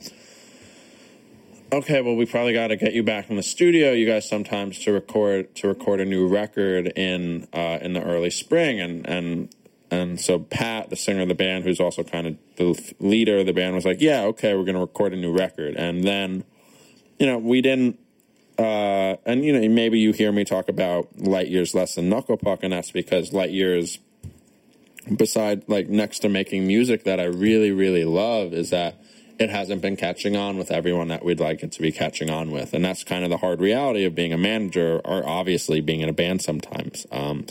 [1.72, 4.80] okay, well, we probably got to get you back in the studio, you guys, sometimes
[4.80, 9.56] to record to record a new record in uh, in the early spring, and and
[9.92, 13.46] and so Pat, the singer of the band, who's also kind of the leader of
[13.46, 16.44] the band, was like, yeah, okay, we're going to record a new record, and then
[17.20, 18.00] you know we didn't.
[18.58, 22.36] Uh, and you know maybe you hear me talk about light years less than knuckle
[22.36, 24.00] puck and that's because light years
[25.16, 28.99] beside like next to making music that i really really love is that
[29.40, 32.52] it hasn't been catching on with everyone that we'd like it to be catching on
[32.52, 32.74] with.
[32.74, 36.10] And that's kind of the hard reality of being a manager or obviously being in
[36.10, 37.08] a band sometimes.
[37.10, 37.46] Um,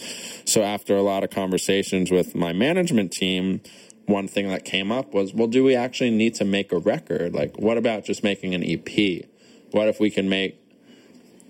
[0.44, 3.62] so after a lot of conversations with my management team,
[4.04, 7.34] one thing that came up was, well, do we actually need to make a record?
[7.34, 9.24] Like, what about just making an EP?
[9.70, 10.60] What if we can make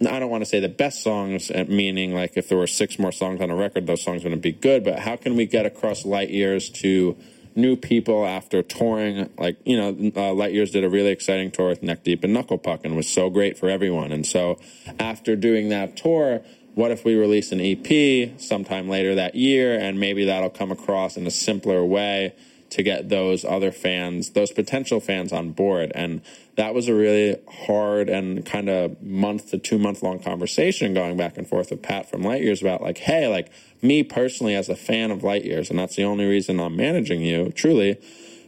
[0.01, 3.01] I don't want to say the best songs, uh, meaning like if there were six
[3.01, 4.85] more songs on a record, those songs wouldn't be good.
[4.85, 7.17] But how can we get across light years to
[7.59, 9.29] new people after touring?
[9.37, 12.33] Like you know, uh, Light Years did a really exciting tour with Neck Deep and
[12.33, 14.13] Knuckle Puck, and was so great for everyone.
[14.13, 14.59] And so
[14.99, 16.43] after doing that tour,
[16.75, 21.17] what if we release an EP sometime later that year, and maybe that'll come across
[21.17, 22.35] in a simpler way
[22.71, 25.91] to get those other fans, those potential fans on board.
[25.95, 26.21] And
[26.59, 31.17] that was a really hard and kind of month to two month long conversation going
[31.17, 34.69] back and forth with Pat from Light Years about like, hey, like me personally as
[34.69, 38.01] a fan of Light Years, and that's the only reason I'm managing you, truly,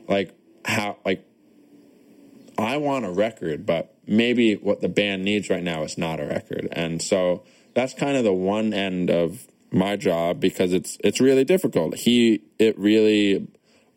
[0.09, 0.35] like
[0.65, 1.25] how like
[2.59, 6.27] I want a record, but maybe what the band needs right now is not a
[6.27, 6.67] record.
[6.73, 7.45] And so
[7.75, 11.95] that's kind of the one end of my job because it's it's really difficult.
[11.95, 13.47] He it really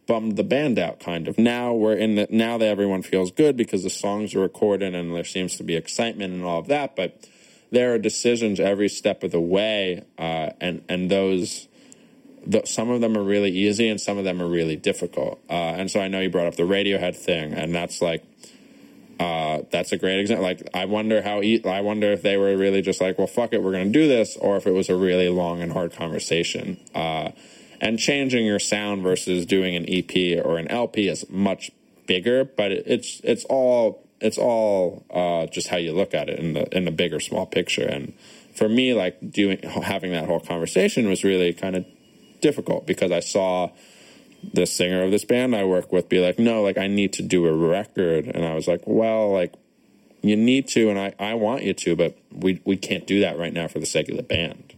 [0.08, 1.38] bummed the band out kind of.
[1.38, 5.16] Now we're in the now that everyone feels good because the songs are recorded and
[5.16, 7.28] there seems to be excitement and all of that, but
[7.72, 11.68] there are decisions every step of the way, uh, and and those.
[12.45, 15.39] The, some of them are really easy and some of them are really difficult.
[15.49, 18.22] Uh, and so I know you brought up the Radiohead thing, and that's like
[19.20, 20.43] uh, that's a great example.
[20.43, 23.54] Like, I wonder how, e- I wonder if they were really just like, well, fuck
[23.54, 25.93] it, we're going to do this, or if it was a really long and hard
[25.93, 26.78] conversation.
[27.84, 31.69] And changing your sound versus doing an EP or an LP is much
[32.07, 36.53] bigger, but it's it's all it's all uh, just how you look at it in
[36.53, 37.86] the in the bigger small picture.
[37.86, 38.13] And
[38.55, 41.86] for me, like doing having that whole conversation was really kind of
[42.39, 43.69] difficult because I saw
[44.53, 47.21] the singer of this band I work with be like, no, like I need to
[47.21, 49.55] do a record, and I was like, well, like
[50.21, 53.38] you need to, and I I want you to, but we we can't do that
[53.38, 54.73] right now for the sake of the band.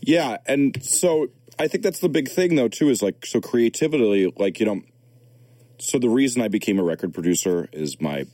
[0.00, 1.28] Yeah, and so
[1.62, 4.82] I think that's the big thing though too is like so creativity like you know
[5.78, 8.26] so the reason I became a record producer is my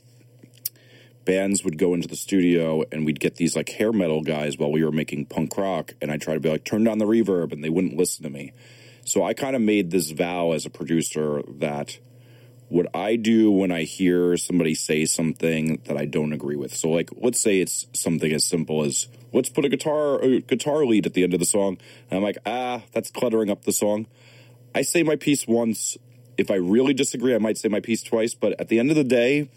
[1.25, 4.71] bands would go into the studio and we'd get these like hair metal guys while
[4.71, 7.51] we were making punk rock and I'd try to be like turn down the reverb
[7.53, 8.51] and they wouldn't listen to me.
[9.05, 11.99] So I kind of made this vow as a producer that
[12.69, 16.73] what I do when I hear somebody say something that I don't agree with.
[16.75, 20.85] So like let's say it's something as simple as let's put a guitar a guitar
[20.85, 21.77] lead at the end of the song.
[22.09, 24.07] And I'm like, "Ah, that's cluttering up the song."
[24.73, 25.97] I say my piece once.
[26.37, 28.95] If I really disagree, I might say my piece twice, but at the end of
[28.95, 29.49] the day,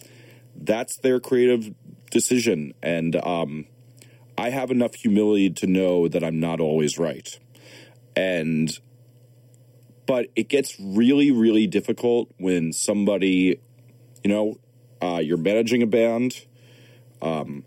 [0.57, 1.73] that's their creative
[2.11, 3.67] decision and um
[4.37, 7.39] I have enough humility to know that I'm not always right.
[8.17, 8.77] And
[10.13, 13.59] but it gets really, really difficult when somebody,
[14.23, 14.59] you know,
[15.01, 16.45] uh, you're managing a band.
[17.23, 17.65] Um,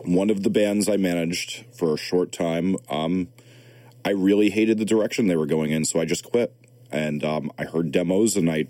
[0.00, 3.28] one of the bands I managed for a short time, um,
[4.04, 6.52] I really hated the direction they were going in, so I just quit.
[6.90, 8.66] And um, I heard demos, and I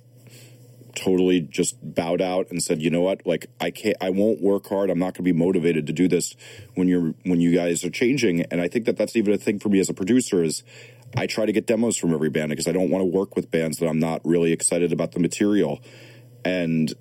[0.95, 3.27] totally just bowed out and said, "You know what?
[3.27, 3.97] Like, I can't.
[3.99, 4.91] I won't work hard.
[4.91, 6.37] I'm not going to be motivated to do this
[6.75, 9.59] when you're when you guys are changing." And I think that that's even a thing
[9.59, 10.63] for me as a producer is
[11.17, 13.51] I try to get demos from every band because I don't want to work with
[13.51, 15.81] bands that I'm not really excited about the material.
[16.45, 16.93] And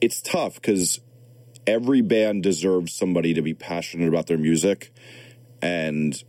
[0.00, 1.00] it's tough because
[1.66, 4.92] every band deserves somebody to be passionate about their music.
[5.60, 6.20] And,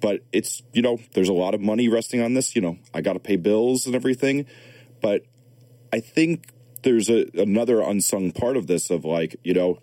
[0.00, 2.56] but it's, you know, there's a lot of money resting on this.
[2.56, 4.46] You know, I got to pay bills and everything.
[5.00, 5.22] But
[5.92, 6.48] I think
[6.82, 9.78] there's a, another unsung part of this of like, you know,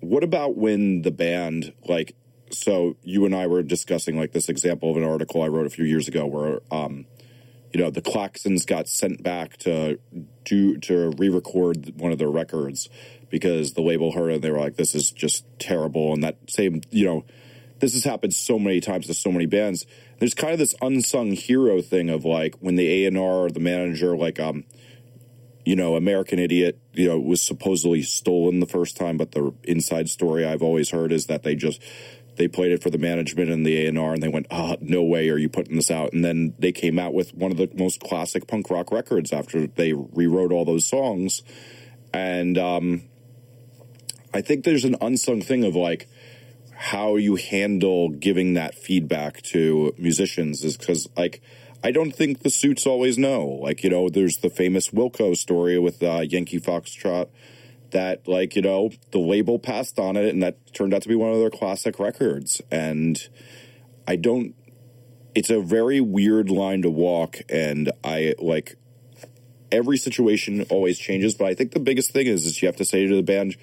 [0.00, 2.14] what about when the band, like,
[2.50, 5.70] so you and I were discussing like this example of an article I wrote a
[5.70, 7.06] few years ago where um,
[7.72, 9.98] you know the Klaxons got sent back to
[10.44, 12.88] do to re-record one of their records
[13.30, 16.12] because the label heard it and they were like this is just terrible.
[16.12, 17.24] And that same you know
[17.78, 19.86] this has happened so many times to so many bands.
[20.18, 24.16] There's kind of this unsung hero thing of like when the A&R or the manager
[24.16, 24.64] like um
[25.64, 30.08] you know American Idiot you know was supposedly stolen the first time but the inside
[30.08, 31.82] story I've always heard is that they just
[32.40, 35.28] they played it for the management and the A&R and they went, oh, no way
[35.28, 36.14] are you putting this out.
[36.14, 39.66] And then they came out with one of the most classic punk rock records after
[39.66, 41.42] they rewrote all those songs.
[42.14, 43.02] And um,
[44.32, 46.08] I think there's an unsung thing of like
[46.74, 51.42] how you handle giving that feedback to musicians is because like
[51.84, 53.44] I don't think the suits always know.
[53.44, 57.28] Like, you know, there's the famous Wilco story with uh, Yankee Foxtrot
[57.92, 61.14] that like you know the label passed on it and that turned out to be
[61.14, 62.60] one of their classic records.
[62.70, 63.20] And
[64.06, 64.54] i don't
[65.34, 67.38] it's a very weird line to walk.
[67.48, 68.76] And i like
[69.70, 71.34] every situation always changes.
[71.34, 73.56] But i think the biggest thing is is you have to say to the band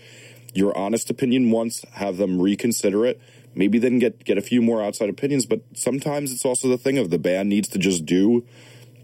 [0.54, 3.22] your honest opinion once have them reconsider it.
[3.54, 5.46] Maybe then get get a few more outside opinions.
[5.46, 8.46] But sometimes it's also the thing of the band needs to just do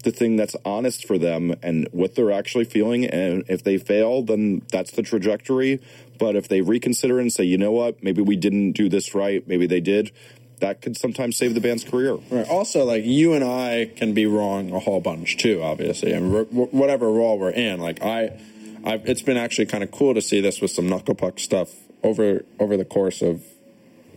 [0.04, 3.06] the thing that's honest for them and what they're actually feeling.
[3.06, 5.82] And if they fail, then that's the trajectory.
[6.20, 9.48] But if they reconsider and say, you know what, maybe we didn't do this right,
[9.48, 10.12] maybe they did,
[10.60, 12.16] that could sometimes save the band's career.
[12.30, 12.48] Right.
[12.48, 17.12] Also, like you and I can be wrong a whole bunch too, obviously, and whatever
[17.12, 17.80] role we're in.
[17.80, 18.40] Like I,
[18.84, 21.70] I've, it's been actually kind of cool to see this with some knuckle puck stuff
[22.04, 23.44] over over the course of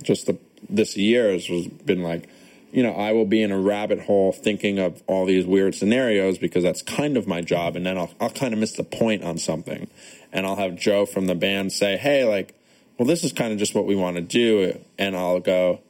[0.03, 1.49] just the this year has
[1.85, 2.29] been like
[2.73, 6.39] you know, I will be in a rabbit hole thinking of all these weird scenarios
[6.39, 7.77] because that's kind of my job.
[7.77, 9.89] And then I'll, I'll kind of miss the point on something.
[10.33, 12.55] And I'll have Joe from the band say, hey, like,
[12.99, 14.79] well, this is kind of just what we want to do.
[14.99, 15.81] And I'll go,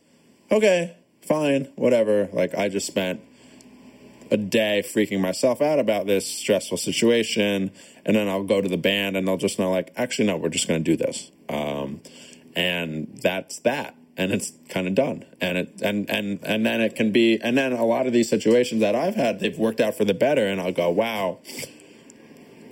[0.51, 2.29] okay, fine, whatever.
[2.33, 3.21] Like, I just spent
[4.31, 7.73] a day freaking myself out about this stressful situation.
[8.05, 10.51] And then I'll go to the band and they'll just know, like, actually, no, we're
[10.51, 11.31] just going to do this.
[11.49, 12.01] Um,
[12.55, 15.25] and that's that and it's kind of done.
[15.41, 18.29] And it and and and then it can be and then a lot of these
[18.29, 21.39] situations that I've had they've worked out for the better and I'll go wow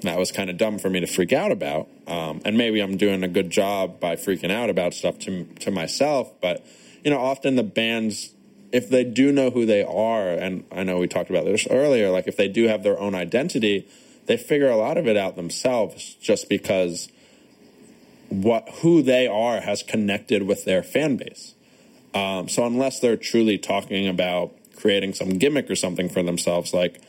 [0.02, 1.88] that was kind of dumb for me to freak out about.
[2.06, 5.70] Um, and maybe I'm doing a good job by freaking out about stuff to to
[5.70, 6.64] myself but
[7.02, 8.30] you know often the bands
[8.72, 12.10] if they do know who they are and I know we talked about this earlier
[12.10, 13.86] like if they do have their own identity
[14.26, 17.08] they figure a lot of it out themselves just because
[18.28, 21.54] what who they are has connected with their fan base.
[22.14, 27.00] Um, so unless they're truly talking about creating some gimmick or something for themselves, like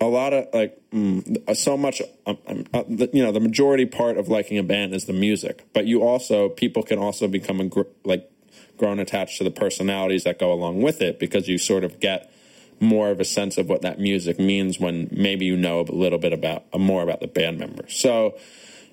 [0.00, 3.86] a lot of like mm, so much, um, um, uh, the, you know, the majority
[3.86, 7.60] part of liking a band is the music, but you also people can also become
[7.60, 8.30] a gr- like
[8.76, 12.32] grown attached to the personalities that go along with it because you sort of get
[12.80, 16.18] more of a sense of what that music means when maybe you know a little
[16.18, 17.84] bit about uh, more about the band member.
[17.88, 18.38] So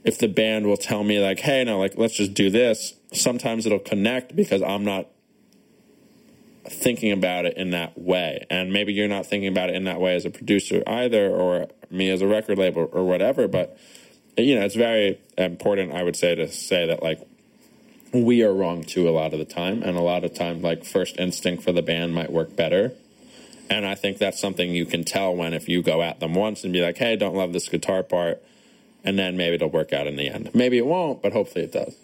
[0.05, 3.65] if the band will tell me like, hey, no, like let's just do this, sometimes
[3.65, 5.07] it'll connect because I'm not
[6.67, 8.45] thinking about it in that way.
[8.49, 11.67] And maybe you're not thinking about it in that way as a producer either, or
[11.89, 13.47] me as a record label or whatever.
[13.47, 13.77] But,
[14.37, 17.19] you know, it's very important, I would say, to say that, like,
[18.13, 19.83] we are wrong too a lot of the time.
[19.83, 22.93] And a lot of time, like, first instinct for the band might work better.
[23.69, 26.63] And I think that's something you can tell when if you go at them once
[26.63, 28.43] and be like, hey, don't love this guitar part.
[29.05, 30.49] And then maybe it'll work out in the end.
[30.53, 31.95] Maybe it won't, but hopefully it does.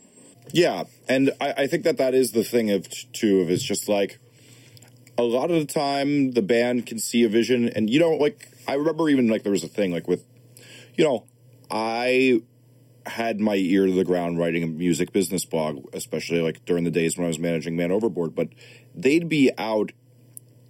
[0.53, 3.89] Yeah, and I, I think that that is the thing of too of it's just
[3.89, 4.19] like
[5.17, 8.49] a lot of the time the band can see a vision, and you know, like
[8.67, 10.23] I remember even like there was a thing like with,
[10.95, 11.25] you know,
[11.69, 12.41] I
[13.05, 16.91] had my ear to the ground writing a music business blog, especially like during the
[16.91, 18.49] days when I was managing Man Overboard, but
[18.93, 19.91] they'd be out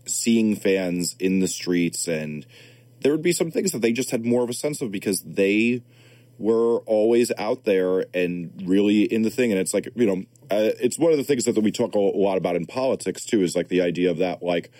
[0.06, 2.46] seeing fans in the streets and
[3.02, 5.22] there would be some things that they just had more of a sense of because
[5.22, 5.82] they
[6.42, 9.52] were always out there and really in the thing.
[9.52, 11.96] And it's like, you know, uh, it's one of the things that, that we talk
[11.96, 14.72] a lot about in politics too, is like the idea of that, like,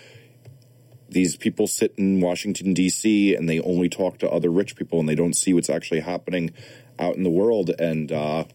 [1.08, 5.10] these people sit in Washington, D.C., and they only talk to other rich people and
[5.10, 6.54] they don't see what's actually happening
[6.98, 7.70] out in the world.
[7.78, 8.46] And uh,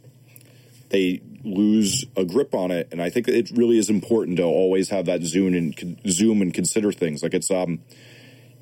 [0.89, 2.89] they lose a grip on it.
[2.91, 6.53] And I think it really is important to always have that zoom and zoom and
[6.53, 7.23] consider things.
[7.23, 7.81] Like it's um,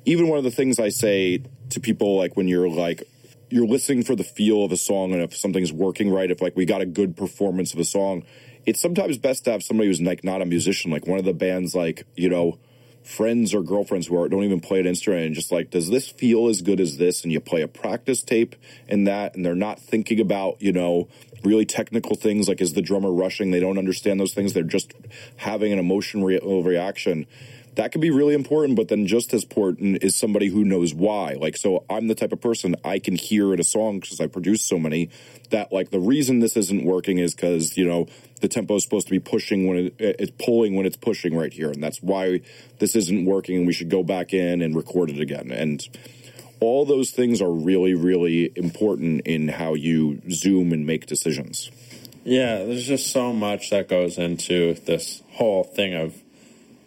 [0.03, 3.07] even one of the things I say to people, like when you're like,
[3.49, 6.55] you're listening for the feel of a song and if something's working right, if like
[6.55, 8.23] we got a good performance of a song,
[8.65, 11.33] it's sometimes best to have somebody who's like not a musician, like one of the
[11.33, 12.57] bands, like you know,
[13.03, 16.09] friends or girlfriends who are, don't even play an instrument, and just like, does this
[16.09, 17.21] feel as good as this?
[17.21, 18.55] And you play a practice tape
[18.89, 21.07] and that, and they're not thinking about you know
[21.43, 23.51] really technical things like is the drummer rushing?
[23.51, 24.53] They don't understand those things.
[24.53, 24.93] They're just
[25.37, 27.27] having an emotional re- reaction
[27.75, 31.33] that could be really important, but then just as important is somebody who knows why.
[31.33, 34.27] Like, so I'm the type of person I can hear in a song because I
[34.27, 35.09] produce so many
[35.49, 38.07] that, like, the reason this isn't working is because, you know,
[38.41, 41.51] the tempo is supposed to be pushing when it, it's pulling when it's pushing right
[41.51, 41.69] here.
[41.69, 42.41] And that's why
[42.79, 43.57] this isn't working.
[43.57, 45.51] And we should go back in and record it again.
[45.51, 45.85] And
[46.61, 51.69] all those things are really, really important in how you zoom and make decisions.
[52.23, 56.15] Yeah, there's just so much that goes into this whole thing of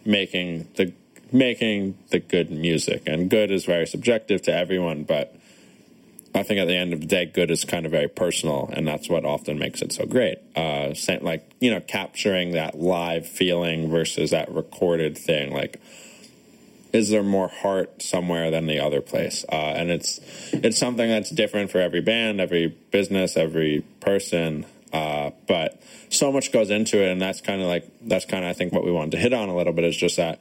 [0.04, 0.92] making the
[1.32, 3.02] making the good music.
[3.06, 5.34] And good is very subjective to everyone, but
[6.34, 8.86] I think at the end of the day, good is kind of very personal, and
[8.86, 10.38] that's what often makes it so great.
[10.54, 15.52] Uh, like you know, capturing that live feeling versus that recorded thing.
[15.52, 15.80] Like,
[16.92, 19.44] is there more heart somewhere than the other place?
[19.50, 20.20] Uh, and it's
[20.52, 24.66] it's something that's different for every band, every business, every person.
[24.92, 28.50] Uh, but so much goes into it, and that's kind of like that's kind of
[28.50, 30.40] I think what we wanted to hit on a little bit is just that.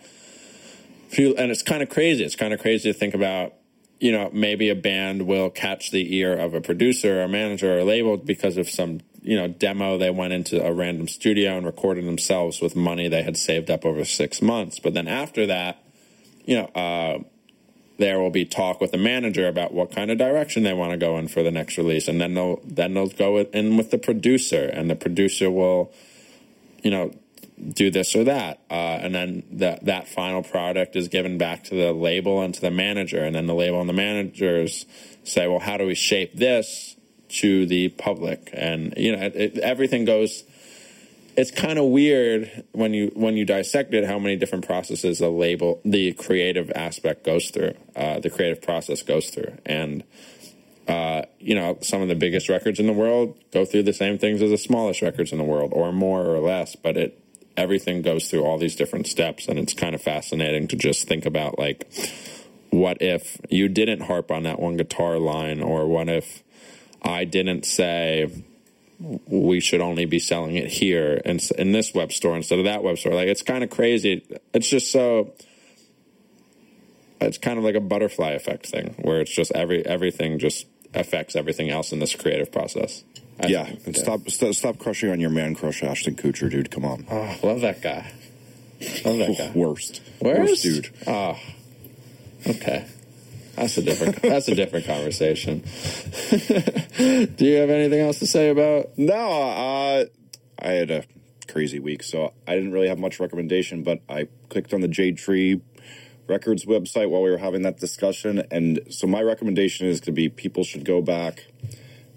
[1.12, 2.24] You, and it's kind of crazy.
[2.24, 3.54] It's kind of crazy to think about.
[4.00, 7.76] You know, maybe a band will catch the ear of a producer, or a manager,
[7.76, 11.58] or a label because of some you know demo they went into a random studio
[11.58, 14.80] and recorded themselves with money they had saved up over six months.
[14.80, 15.84] But then after that,
[16.46, 16.66] you know.
[16.68, 17.24] Uh,
[17.98, 20.98] there will be talk with the manager about what kind of direction they want to
[20.98, 23.98] go in for the next release, and then they'll then they'll go in with the
[23.98, 25.92] producer, and the producer will,
[26.84, 27.12] you know,
[27.74, 31.76] do this or that, uh, and then that that final product is given back to
[31.76, 34.86] the label and to the manager, and then the label and the managers
[35.24, 36.96] say, well, how do we shape this
[37.30, 40.44] to the public, and you know, it, it, everything goes
[41.38, 45.30] it's kind of weird when you when you dissect it how many different processes the
[45.30, 49.56] label the creative aspect goes through uh, the creative process goes through.
[49.66, 50.04] And
[50.88, 54.18] uh, you know some of the biggest records in the world go through the same
[54.18, 57.24] things as the smallest records in the world or more or less but it
[57.56, 61.26] everything goes through all these different steps and it's kind of fascinating to just think
[61.26, 61.92] about like
[62.70, 66.44] what if you didn't harp on that one guitar line or what if
[67.02, 68.32] i didn't say
[69.00, 72.84] we should only be selling it here and in this web store instead of that
[72.84, 73.14] web store.
[73.14, 74.26] Like it's kind of crazy.
[74.54, 75.34] It's just so.
[77.20, 81.36] It's kind of like a butterfly effect thing, where it's just every everything just affects
[81.36, 83.04] everything else in this creative process.
[83.40, 84.04] I yeah, think, and yeah.
[84.04, 86.72] Stop, stop stop crushing on your man crush, Ashton Kutcher, dude.
[86.72, 87.06] Come on.
[87.10, 88.12] Oh, love that guy.
[89.06, 89.52] Love that guy.
[89.54, 90.02] Worst.
[90.22, 90.90] Worst, Worst dude.
[91.06, 91.40] Oh,
[92.48, 92.86] okay.
[93.58, 95.60] That's a different that's a different conversation.
[96.30, 98.96] Do you have anything else to say about?
[98.98, 100.06] No, uh,
[100.60, 101.04] I had a
[101.48, 103.82] crazy week, so I didn't really have much recommendation.
[103.82, 105.60] But I clicked on the Jade Tree
[106.28, 110.30] Records website while we were having that discussion, and so my recommendation is to be
[110.30, 111.48] people should go back.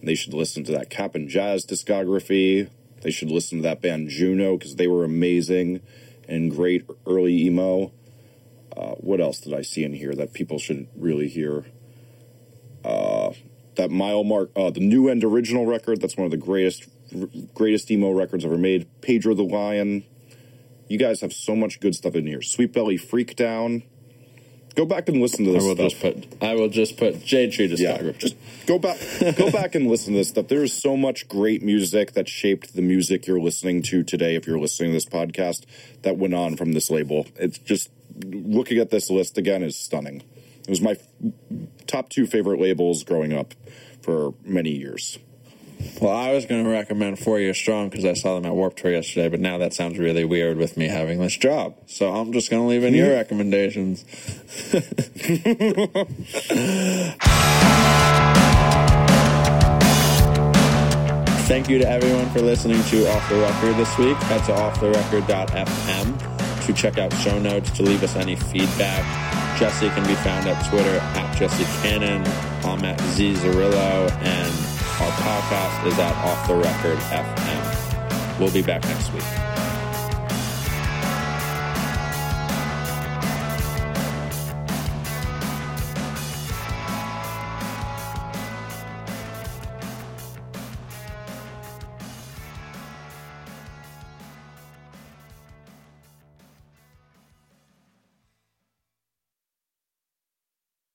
[0.02, 2.68] They should listen to that Cap'n Jazz discography.
[3.00, 5.80] They should listen to that band Juno because they were amazing
[6.28, 7.92] and great early emo.
[8.76, 11.64] Uh, what else did I see in here that people should really hear?
[12.84, 13.32] Uh,
[13.76, 16.00] that mile mark, uh, the new end original record.
[16.00, 16.88] That's one of the greatest,
[17.54, 18.86] greatest emo records ever made.
[19.00, 20.04] Pedro the Lion.
[20.88, 22.40] You guys have so much good stuff in here.
[22.40, 23.84] Sweetbelly Freakdown.
[24.76, 25.90] Go back and listen to this I will stuff.
[25.90, 28.12] just put I will just put Jade Tree discography.
[28.12, 28.98] Yeah, just go back,
[29.36, 30.48] go back and listen to this stuff.
[30.48, 34.36] There is so much great music that shaped the music you're listening to today.
[34.36, 35.64] If you're listening to this podcast,
[36.02, 37.26] that went on from this label.
[37.36, 37.90] It's just
[38.24, 40.22] looking at this list again is stunning.
[40.62, 41.06] It was my f-
[41.86, 43.54] top two favorite labels growing up
[44.02, 45.18] for many years.
[46.00, 48.78] Well, I was going to recommend Four Year Strong because I saw them at Warped
[48.78, 51.76] Tour yesterday, but now that sounds really weird with me having this job.
[51.86, 54.02] So I'm just going to leave in your recommendations.
[61.46, 64.16] Thank you to everyone for listening to Off the Record this week.
[64.18, 66.29] Head to offtherecord.fm
[66.72, 69.58] to check out show notes, to leave us any feedback.
[69.58, 72.22] Jesse can be found at Twitter at Jesse Cannon.
[72.64, 74.52] I'm at Z Zarrillo, and
[75.00, 78.38] our podcast is at Off the Record FM.
[78.38, 79.49] We'll be back next week.